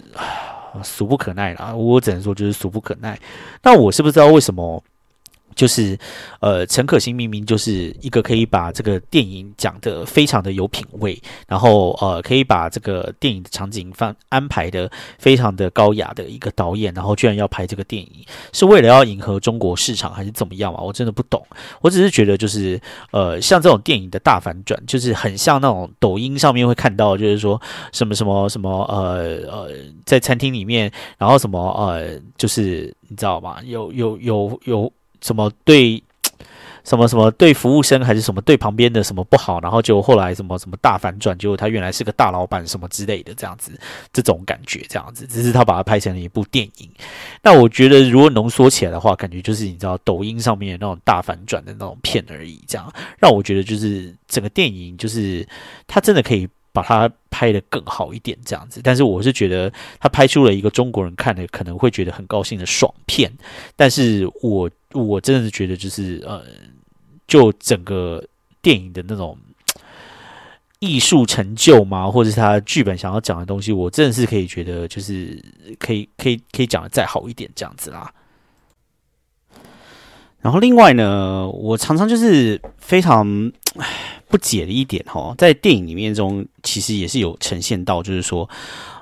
[0.83, 3.17] 俗不可耐了，我只能说就是俗不可耐。
[3.63, 4.83] 那我是不是知道为什么？
[5.61, 5.95] 就是，
[6.39, 14.89] 呃，陈可辛明明就是一个可以把这个电影讲的非常的有品味，然后呃，可以把这个电影的场景放安排的
[15.19, 20.81] 非常的高雅的一个导演，然后居然要拍这个电影，是为了要迎合中国市场还是怎么样嘛？
[20.81, 21.45] 我真的不懂。
[21.79, 22.81] 我只是觉得就是，
[23.11, 29.69] 呃，像这种电影的大反转，就是很像那种抖音上面会看到，就是说什么什么什么，呃呃，
[30.07, 33.59] 在餐厅里面，然后什么呃，就是你知道吗？
[33.63, 34.91] 有有有有。
[35.21, 36.01] 什么对
[36.83, 43.71] 什么什么对服务生还是什么对旁边的什么不好，然后就后来什么什么大反转，结果他原来是个大老板什么之类的这样子，
[44.11, 46.89] 这种感觉这样子，只是他把它拍成了一部电影。
[47.43, 55.47] 那我觉得如果浓缩起来的话，感觉就是你知道抖音上面那种大反转的那种片而已，这样让我觉得就是整个电影就是
[55.87, 56.49] 他真的可以。
[56.73, 58.79] 把它拍得更好一点，这样子。
[58.81, 59.69] 但是我是觉得
[59.99, 63.29] 他拍出了一个中国人看的可能会觉得很高兴的爽片。
[63.75, 66.43] 但是我我真的是觉得，就是呃，
[67.27, 68.23] 就整个
[68.61, 69.37] 电影的那种
[70.79, 75.43] 艺术成就嘛，或者是他剧本想要讲的东西，我真的是可以觉得，就是
[75.79, 78.13] 可以可以可以讲的再好一点这样子啦。
[80.39, 83.51] 然后另外呢，我常常就是非常。
[84.27, 88.49] 不解的一点哈，在电影里面中，其实也是有呈现到，就是说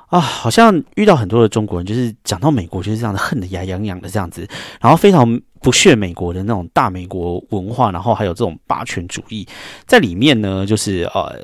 [0.10, 4.47] 啊，好像遇到很多的中国人，就是讲到美国就是这样的恨得牙痒痒的这样子，
[4.82, 9.47] 然后非常不屑美国的那种大美国文化，然后还有这种霸权主义
[9.86, 11.36] 在里面呢，就是呃。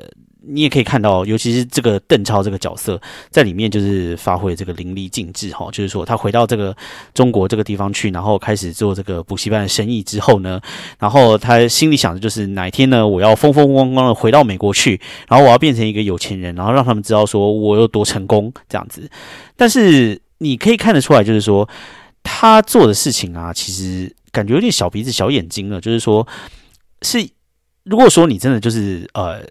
[0.48, 6.76] 你也可以看到，尤其是这个邓超这个角色在里面就是发挥这个淋漓尽致哈，就是说他回到这个
[7.12, 10.60] 中国这个地方去，然后开始做这个补习班的生意之后呢，
[10.98, 19.10] 然后他心里想的就是哪一天呢，我要风风光光的回到美国去，然后我要变成一个有钱人，然后让他们知道说我有多成功这样子。
[19.56, 21.68] 但是你可以看得出来，就是说
[22.22, 26.26] 他做的事情啊，其实感觉有点小鼻子小眼睛了，就是说
[27.02, 27.28] 是
[27.82, 29.42] 如果说你真的就是呃。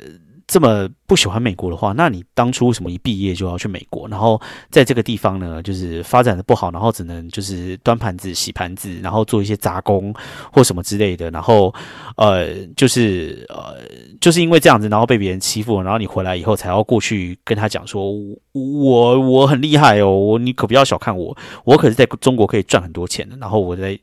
[0.55, 4.07] 这么不喜欢美国的话，那你当初为什么一毕业就要去美国？
[4.07, 4.41] 然后
[4.71, 10.15] 在这个地方呢，就是发展的不好，然后只能就是端盘子、洗盘子，然后做一些杂工
[10.53, 11.29] 或什么之类的。
[11.29, 11.75] 然后
[12.15, 13.75] 呃，就是呃，
[14.21, 18.13] 就是因为这样子，然后被别人欺负，然后你回来以后才要过去跟他讲说，
[18.53, 23.35] 我我很厉害哦，我你可不要小看我，我可是在中国可以赚很多钱的。
[23.41, 23.99] 然后我在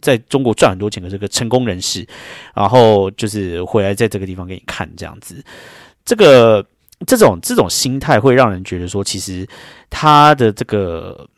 [0.00, 2.06] 在中国赚很多钱的这个成功人士，
[2.54, 5.42] 然后就是回来在这个地方给你看这样子。
[6.06, 6.64] 这个
[7.06, 9.46] 这种这种心态会让人觉得说，其实
[9.90, 11.28] 他的这个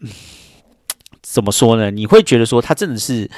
[1.20, 1.90] 怎么说呢？
[1.90, 3.28] 你会觉得说，他真的是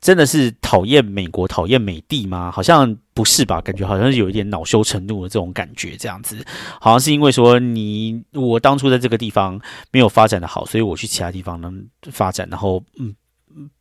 [0.00, 2.50] 真的是讨厌美国、讨厌美帝吗？
[2.50, 3.60] 好像不是吧？
[3.60, 6.44] 感觉好像是有一点恼羞成怒的这种感觉，这样子，
[6.80, 9.60] 好像是因为说你我当初在这个地方
[9.92, 13.14] 没有发展的好，所以我去其他地方能发展，然后嗯，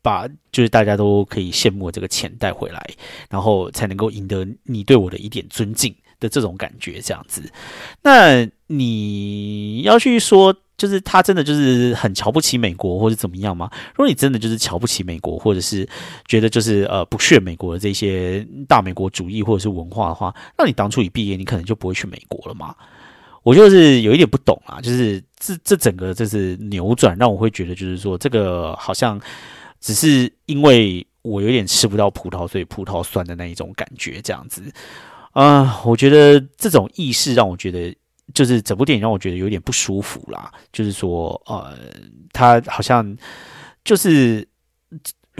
[0.01, 2.85] 把就是大家都可以羡慕这个钱带回来，
[3.29, 5.95] 然后才能够赢得你对我的一点尊敬。
[6.19, 7.51] 的这种感觉，这样子，
[8.01, 13.69] 那你要去说，就是他真的就是很瞧不起美国，或者怎么样吗？
[13.91, 15.87] 如果你真的就是瞧不起美国，或者是
[16.27, 22.75] 觉得就是呃不屑美国的这些大美国主义或者是文化的话，那你当初一毕业，你可能就不会去美国了嘛？
[23.41, 29.19] 我就是有一点不懂啊，就是这这整个就是扭转，让我会觉得就是说，这个好像
[29.79, 34.61] 只是因为我有点吃不到葡萄，所以葡萄酸的那一种感觉，这样子。
[35.31, 37.95] 啊，我觉得这种意识让我觉得，
[38.33, 40.51] 就是整部电影让我觉得有点不舒服啦。
[40.73, 41.77] 就是说，呃，
[42.33, 43.15] 他好像
[43.83, 44.45] 就是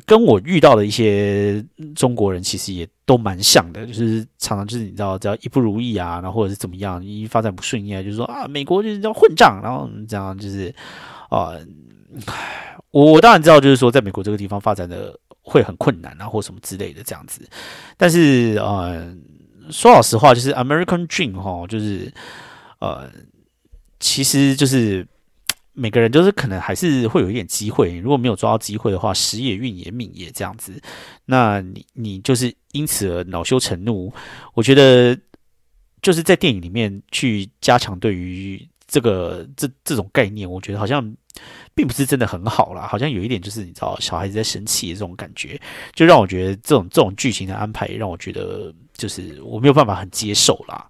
[0.06, 1.64] 跟我遇到的一些
[1.96, 3.86] 中国人，其实也都蛮像的。
[3.86, 10.74] 就是常常就是你知道，只要一不如意啊，然后或者是怎么样，一发展不顺意啊，就是说啊，美国就是要混账，然后这样就是
[11.30, 11.54] 啊，
[12.92, 17.42] 我我当然知道，就是说在美国这个地方发展的会很困难啊，或什么之类的这样子，
[17.98, 19.12] 但是呃。
[19.72, 22.12] 说老实话，就是 American Dream 哈，就是
[22.80, 23.10] 呃，
[24.00, 25.08] 其实就是
[25.74, 27.98] 每个人都是可能还是会有一点机会。
[28.00, 30.82] 如果没有抓到机会的话，时也运也命也这样子。
[31.26, 34.12] 那你你就是因此而恼羞成怒。
[34.54, 35.18] 我觉得
[36.02, 41.16] 就是在电影里面去加强对于这个这这种概念，我觉得好像
[41.74, 45.58] 并不是真的很好啦，好像有一点就是你知道小孩子在生气的这种感觉，
[45.94, 48.74] 就让我觉得这种这种剧情的安排让我觉得。
[49.00, 50.86] 就是我没有办法很接受啦。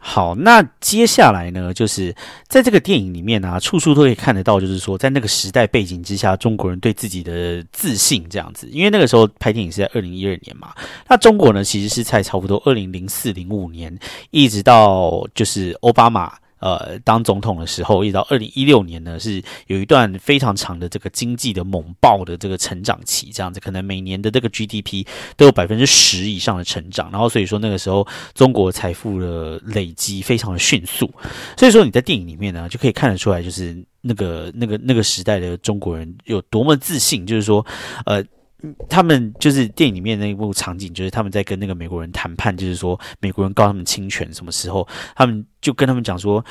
[0.00, 2.14] 好，那接下来呢，就是
[2.46, 8.68] 在这个电影里面呢，处处都可以看得到，就是说在那个时代背景之下，中国人对自己的自信这样子。
[8.68, 10.72] 因为那个时候拍电影是在二零一二年嘛，
[11.08, 13.98] 那中国呢其实是在差不多二零零四零五年，
[14.30, 16.32] 一直到就是奥巴马。
[16.60, 25.06] 呃，当总统的时候，一直到二零一六年呢，是有一段非常长的这个经济的猛爆的这个成长期，这样子，可能每年的这个 GDP
[25.36, 31.12] 都有百分之十以上的成长，然后所以说那个时候中国财富的累积非常的迅速，
[31.56, 37.64] 所以说你在电影里面呢就可以看得出来，就是那个那个那个时代的中国人有多么自信，就是说，
[38.04, 38.24] 呃。
[38.88, 46.44] 他们就是电影里面那一幕场景，就是他们在跟那个美国人谈判，就是说美国人告他们侵权，什么时候他们就跟他们讲说。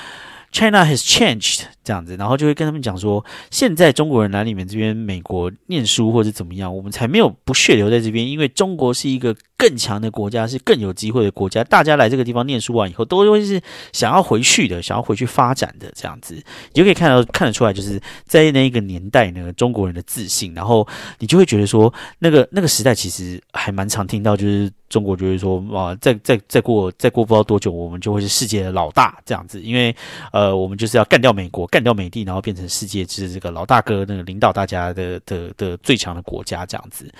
[0.52, 11.64] China has changed 这样子，然后就会跟他们讲说，现在中国人来你们这边美国念书或者怎么样，我们才没有不屑留在这边，因为中国是一个更强的国家，是更有机会的国家。
[11.64, 13.62] 大家来这个地方念书完以后，都会是
[13.94, 16.34] 想要回去的，想要回去发展的这样子。
[16.36, 16.44] 你
[16.74, 20.88] 就可以看到看得出来，就是在那一个年代呢，中国人的自信，然后
[21.20, 29.96] 你就会觉得说，那个那个时代其实还蛮常听到，就是中国就会说啊，再再再过再过不知道多久，我们就会是世界的老大这样子，因为。
[30.32, 37.12] 呃，我们就是要干掉美国，干掉美帝，然后变成世界之这个老大哥，那个领导大家的的的最强的国家这样子。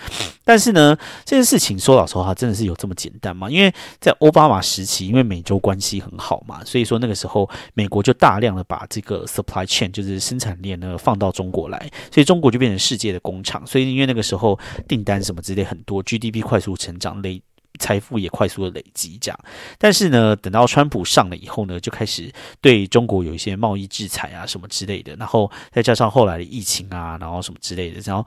[0.44, 0.96] 但是呢，
[1.26, 3.50] 这件事情说老实话，真的是有这么简单吗？
[3.50, 13.66] 因为在奥巴马时期，因为美洲关系很好嘛，所以说那个时候美国就大量的把这个 supply chain 就是生产链呢放到中国来，所以中国就变成世界的工厂。
[13.66, 17.42] 所以因为那个时候订单什么之类很多，GDP 快速成长，累。
[17.78, 19.40] 财富也快速的累积，这样。
[19.78, 25.16] 但是呢，等到川普上了以后呢，就开始对中国有一些贸易制裁啊，什么之类的。
[25.16, 28.02] 然后再加上后来的疫情啊，然后什么之类的。
[28.06, 28.26] 然后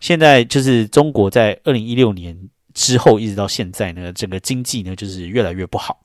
[0.00, 2.36] 现在就是中国在二零一六年
[2.74, 6.00] 之后一直到现在呢，整个经济呢就是越来越不好。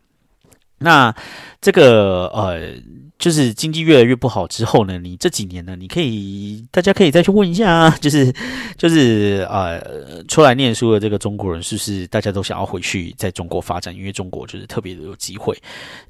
[0.82, 1.15] 那
[1.61, 2.73] 这个呃。
[3.21, 8.34] 就是经济越来越不好之后呢，你这几年呢，你可以大家可以再去问一下啊， 就是
[8.75, 9.79] 就是呃，
[10.27, 13.95] 出来念书的这个中国人是不是大家都想要回去在中国发展？
[13.95, 15.55] 因为中国就是特别的有机会。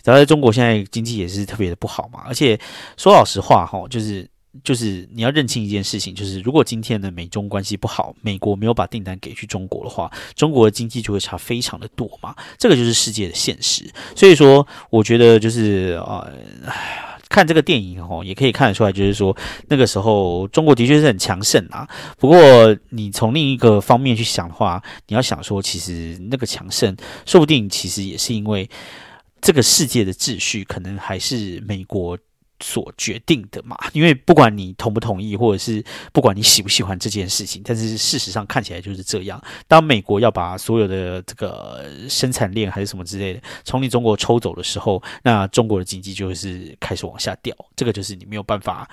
[0.05, 2.57] 然后在中国现在经济也是特别的不好嘛，而且
[2.95, 4.25] 说老实话哈，就是
[4.63, 12.35] 就是你要认清一件事情，就是如果今天的美中关系不好，美国没有把订单给去中国的话，中国的经济就会差非常的多嘛。
[12.57, 13.89] 这个就是世界的现实。
[14.15, 16.27] 所以说，我觉得就是啊。
[17.29, 19.33] 看这个电影哦，也可以看得出来，就是说
[19.69, 21.87] 那个时候中国的确是很强盛啊。
[22.17, 22.37] 不过
[22.89, 26.93] 你从另一个方面去想的话，你要想说，其实那个强盛，
[27.25, 28.69] 说不定其实也是因为
[29.39, 32.17] 这个世界的秩序，可能还是美国。
[32.61, 35.83] 所决定的嘛，因为不管你同不同意，或者是
[36.13, 39.41] 不管你喜不喜欢这件事情，但是事实上看起来就是这样。
[39.67, 47.55] 当美国要把所有的这个生产链还是什么之类的从你中国抽走的时候，那中国的经济就是开始往下掉。
[47.75, 48.89] 这个就是你没有办法，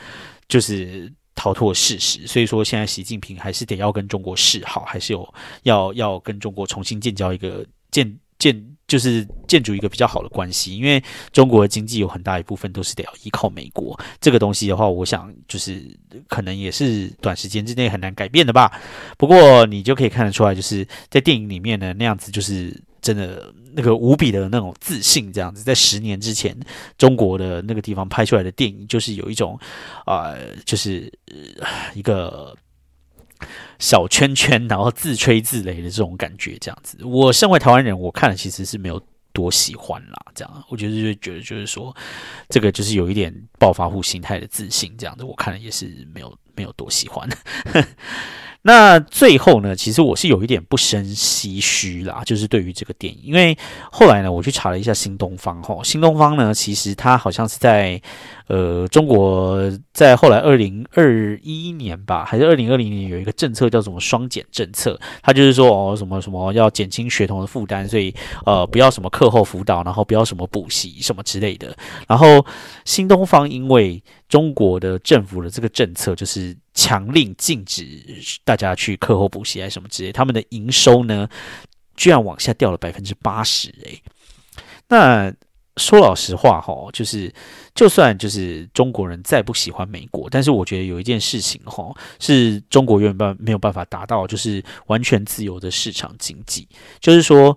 [0.48, 2.26] 就是逃脱事实。
[2.26, 8.77] 所以说，现在习近平还是得要跟中国示好，还是有要要跟中国重新建交一个建建。
[8.88, 13.98] 就是建筑一个比较好的关系，因为中国的经济有很大一部分都是得要依靠美国。
[14.18, 15.84] 这个东西的话，我想就是
[16.26, 18.72] 可能也是短时间之内很难改变的吧。
[19.18, 25.62] 不过你就可以看得出来，就是在电影里面呢，那样子就是真的那个无比的那种自信，这样子。
[25.62, 26.58] 在十年之前，
[26.96, 29.58] 中国的那个地方拍出来的电影，就是有一种
[30.06, 30.34] 啊，
[30.64, 31.12] 就是
[31.94, 32.56] 一个。
[33.78, 36.98] 小圈圈，然后自吹自擂的这种感觉，这样子。
[37.04, 39.00] 我身为台湾人，我看了其实是没有
[39.32, 40.26] 多喜欢啦。
[40.34, 41.94] 这样，我觉得就觉得就是说，
[42.48, 47.28] 这个就是有一点暴发户心态的自信，这样子，我看了也是没有没有多喜欢。
[48.68, 53.56] 那最后呢，其实我是有一点不生唏嘘啦，就是对于这个电影，因为
[53.90, 57.98] 后来呢，我去查了一下新东方，吼，新东方呢，其实它好像是在。
[58.48, 59.60] 呃，中国
[59.92, 68.14] 在后来二零二一年吧，还是二零二零年有一个政策叫什么双减政策，它就是说哦什么什么要减轻学童的负担，所以
[68.46, 71.76] 呃不要什么课后辅导，然后不要什么补习什么之类的。
[72.06, 72.42] 然后
[72.86, 77.84] 新东方因为中国的政府的这个政策就是强令禁止
[78.44, 81.28] 大家去课后补习还是什么之类，他们的营收呢
[81.96, 84.02] 居然往下掉了百分之八十诶，
[84.88, 85.32] 那。
[85.80, 87.32] 说老实话，哈，就是
[87.72, 96.66] 就算就是中国人再不喜欢美国，但是我觉得有一件事情，哈，是中国原本没有办法达到，就是完全自由的市场经济，
[96.98, 97.56] 就是说。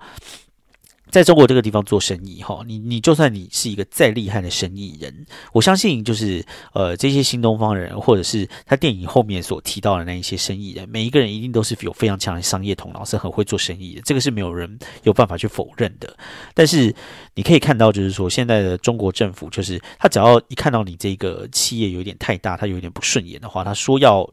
[1.11, 6.43] 在中国这个地方做生意，哈，你你就算你是一个再厉害的生意人，我相信就是
[6.73, 16.17] 呃这些新东方人，或者是他电影后面所提到的那一些生意人，每一个人一定都是有非常强的商业头脑，是很会做生意的，这个是没有人有办法去否认的。
[16.53, 16.95] 但是
[17.35, 24.27] 你可以看到，就是说现在的中国政府，就是他只要一看到你这个企业有点太大，他有点不顺眼的话，他说要。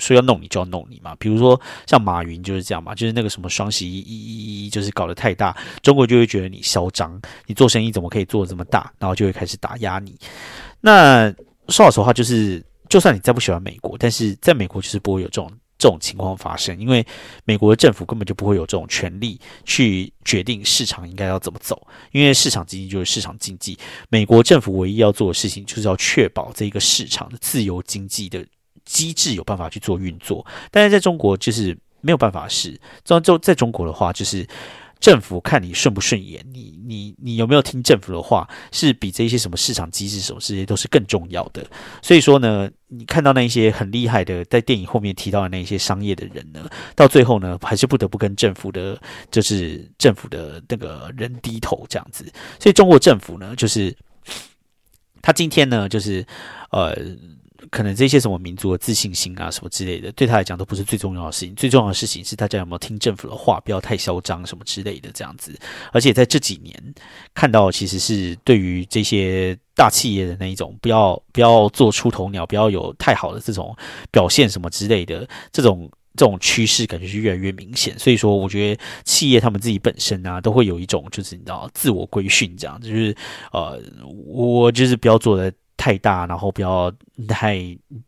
[0.00, 10.16] 说要弄你就要弄你嘛，比如说像马云就是这样嘛，就是那个什么双十一一一一，就是搞得太大，中国就会觉得你嚣张，你做生意怎么可以做这么大，然后就会开始打压你。
[10.80, 11.30] 那
[11.68, 17.06] 说老实话，就是就算你再不喜欢美国，但是在美国就是不会有这种这种情况发生，因为
[17.44, 23.78] 美国的政府根本就不会有这种权利去决定市场应该要怎么走，因为市场经济就是市场经济，
[24.08, 28.44] 美国政府唯一要做的事情就是要确保这个市场的自由经济的。
[28.90, 34.44] 机制有办法去做运作，但是在中国就是没有办法是，这就在中国的话，就是
[34.98, 41.64] 政府看你顺不顺眼，你你你有没有听政府的话，是比这些什么市场机制什么这些都是更重要的。
[42.02, 52.24] 所以说呢，你看到那一些很厉害的，在电影后面提到的那些商业的人呢，到最后呢，还是不得不跟政府的，就是政府的那个人低头这样子。
[52.58, 53.96] 所以中国政府呢，就是
[55.22, 56.26] 他今天呢，就是
[56.72, 56.92] 呃。
[57.70, 61.54] 可能这些什么民族的自信心啊，什么之类的，对他来讲都不是最重要的事情。
[61.54, 65.58] 最重要的事情是大家有没有听政府的话，不要太嚣张什么之类的这样子。
[65.92, 66.74] 而且在这几年
[67.34, 73.76] 看到，其实是对于这些大企业的那一种，不要不要做出头鸟，不要有太好的这种
[74.10, 77.98] 表现什么之类的，这种这种趋势感觉是越来越明显。
[77.98, 83.14] 所以说，我觉得企业他们自己本身啊，都会有一种就是你知道自我规训这样，就是
[83.52, 83.80] 呃，
[84.26, 85.52] 我就是不要做的。
[85.80, 86.92] 太大，然后不要
[87.26, 87.56] 太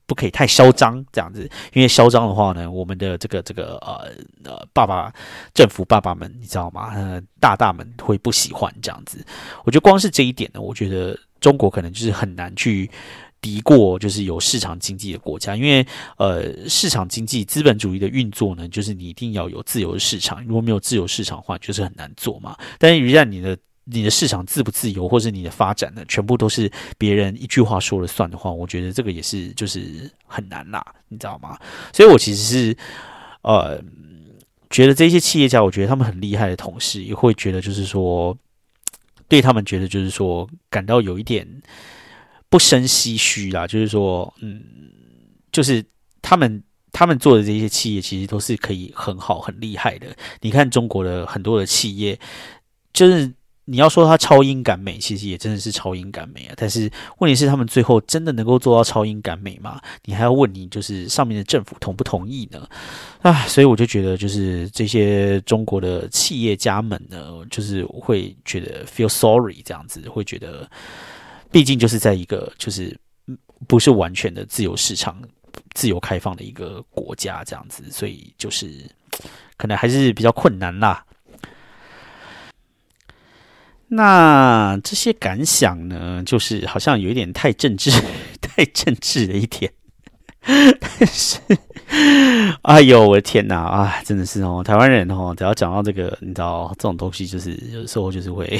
[0.04, 4.12] 不可以太嚣张这样子，因为嚣张的话呢，我们的这个这个呃
[4.44, 5.10] 呃爸爸
[5.54, 6.92] 政府爸爸们，你知道吗？
[6.94, 9.24] 呃，大大们会不喜欢这样子。
[9.64, 12.90] 我觉得光是这一点呢，我觉得中国可能就是很难去
[13.40, 15.86] 敌过，就是有市场经济的国家，因为
[16.18, 22.54] 呃市场经济资本主义的运作呢，就是你一定要有自由市场，如果没有自由市场的话，就是很难做嘛。
[22.78, 31.58] 但是一旦你的你的市场自不自由，或是你的发展呢，全部都是别人一句话说了算的话，我觉得这个也是就是很难啦，你知道吗？
[31.92, 32.76] 所以我其实是
[33.42, 33.82] 呃
[34.70, 38.38] 觉得这些企业家，我觉得他们很厉害的同时，也会觉得就是说，
[39.26, 41.44] 对他们觉得就是说感到有一点
[42.48, 44.62] 不生唏嘘啦，就是说，嗯，
[45.50, 45.84] 就是
[46.22, 46.62] 他们
[46.92, 50.06] 他们做的这些企业，其实都是可以很好很厉害的。
[50.40, 52.16] 你看中国的很多的企业，
[52.92, 53.32] 就是。
[53.64, 56.54] 你要说它超英赶美，其实也真的是超英赶美啊。
[56.56, 59.80] 但是问题是，他们最后真的能够做到超英赶美吗？
[60.04, 62.68] 你还要问你，就是上面的政府同不同意呢？
[63.22, 70.68] 啊， 所以我就觉得，就是这些中国的企业家们呢，就是会觉得 feel sorry 这样子，会觉得，
[71.52, 72.98] 毕竟就是在一个就是
[73.68, 75.22] 不是完全的自由市场、
[75.74, 78.72] 自由开放的一个国家这样子，所以就是
[79.56, 81.04] 可能还是比较困难啦。
[83.95, 87.90] 那这些感想呢，就是好像有一点太政治、
[88.40, 89.70] 太政治了一点。
[90.45, 91.38] 但是，
[92.62, 98.59] 哎呦，我的天哪啊，真的是哦，台湾人哦，只要讲到这个，你知道这种东西，就是有时候就是会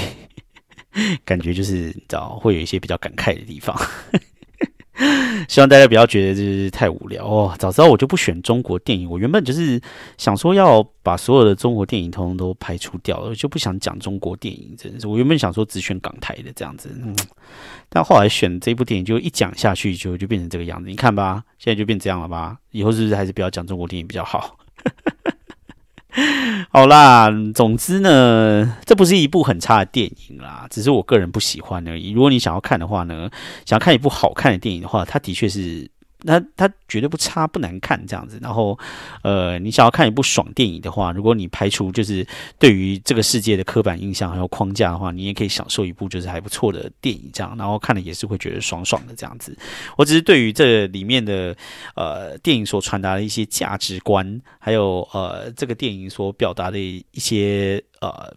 [1.25, 3.75] 感觉就是你知道会有一些比较感慨的地方。
[5.49, 7.55] 希望大家不要觉得就是太无聊哦。
[7.59, 9.09] 早知道我就不选中国电影。
[9.11, 9.81] 我原本就是
[10.17, 14.75] 想说要把所有的中国电影通通都排除掉了，就不想讲中国电影。
[14.79, 16.91] 真的是，我原本想说只选港台的这样子，
[17.89, 20.89] 但后来选这部电影，就一讲下去就就变成这个样子。
[20.89, 22.57] 你看吧，现在就变这样了吧？
[22.71, 24.57] 以后是不是还是不要讲中国电影比较好？
[26.71, 32.11] 好啦，总之呢，这不是一部很差的电影啦，只是我个人不喜欢而已。
[32.11, 33.31] 如果你想要看的话呢，
[33.67, 35.92] 想要看一部好看的电影的话，它的确是。
[36.23, 38.79] 那它绝对不差不难看这样子，然后，
[39.23, 42.27] 呃，你想要看一部爽电影的话，如果你排除就是
[42.59, 49.57] 对于这个世界的刻板印象还有框架的话，你也可以享受一部就是还不错的电影这样，然后看了也是会觉得爽爽的这样子。
[49.97, 51.57] 我只是对于这里面的
[51.95, 58.33] 呃电影所传达的一些价值观，还有呃这个电影所表达的一些呃。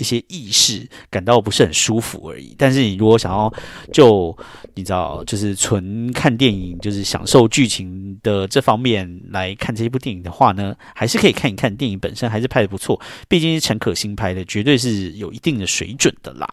[0.00, 3.52] 一些意识感到不是很舒服而已，但是你如果想要
[3.92, 4.36] 就
[4.74, 16.48] 你知道，就是纯看电影，就是享受剧情的这方面来看这一部电影的话呢，还是可以看一看电影本身还是拍的不错，毕竟是陈可辛拍的，绝对是有一定的水准的啦。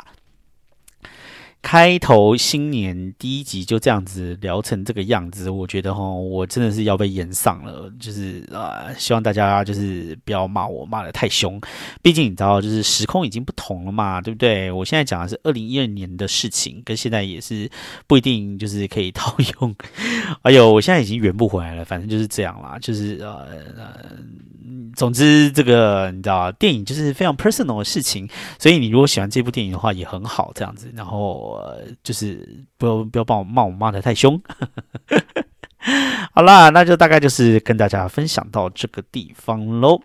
[1.68, 7.92] 开头新年第一集就这样子聊成这个样子，我觉得哈，我真的是要被演上了。
[8.00, 11.60] 就是啊，希望大家就是不要骂我骂的太凶，
[12.02, 14.72] 毕竟你知道，就是时空已经不同了嘛，对不对？
[14.72, 17.70] 我现在讲的是二零一二年的事情，跟现在也是
[18.08, 19.76] 不一定就是可以套用。
[20.44, 23.46] 哎呦，我现在已经圆不回来了，反正就是这样啦，就是呃
[23.76, 24.18] 呃。
[24.96, 30.92] 总之，这个你知道，电影就是非常 personal 的事情，所以你如果喜欢这部电影的话，也很好，这样子。
[30.96, 34.42] 然后呃就是不要不要把我骂我骂的太凶。
[36.34, 40.02] 好啦，那就大概就是跟大家分享到这个地方喽。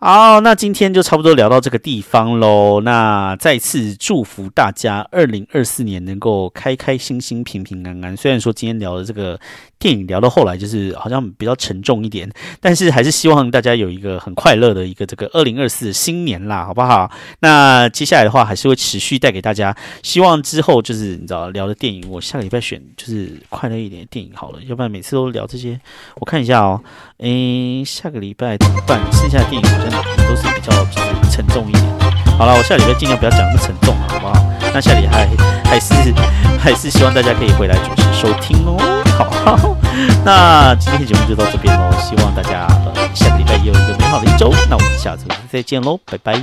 [0.00, 2.80] 好，那今天就差不多聊到这个地方喽。
[2.82, 8.16] 那再次祝福大家，二零二四年能够开开心心、平平安安。
[8.16, 9.40] 虽然说今天聊的这个
[9.76, 12.30] 电影聊到后来就是好像比较沉重一点，
[12.60, 17.10] 但是还是希望大家有一个很快乐的一个这个二零二四新年啦，好不好？
[17.40, 19.76] 那接下来的话还是会持续带给大家。
[20.04, 25.80] 希望之后就是你知道聊的电影，我下个礼拜选就是快乐一点的电影好了，要不然每次都聊这些。
[26.20, 26.80] 我看一下哦，
[27.18, 29.00] 诶，下个礼拜怎么办？
[29.12, 30.18] 剩下的电影好像。
[30.28, 31.82] 都是比较就是沉重一点。
[32.36, 34.34] 好了，我下礼拜尽量不要讲那么沉重，好不好？
[34.74, 35.26] 那下礼拜
[35.64, 35.94] 还是
[36.58, 38.76] 还是希望大家可以回来准时收听哦。
[39.42, 39.74] 好，
[40.22, 41.90] 那今天的节目就到这边喽。
[41.98, 44.52] 希望大家呃下个礼拜也有一个美好的一周。
[44.68, 46.34] 那我们下次再见喽，拜拜。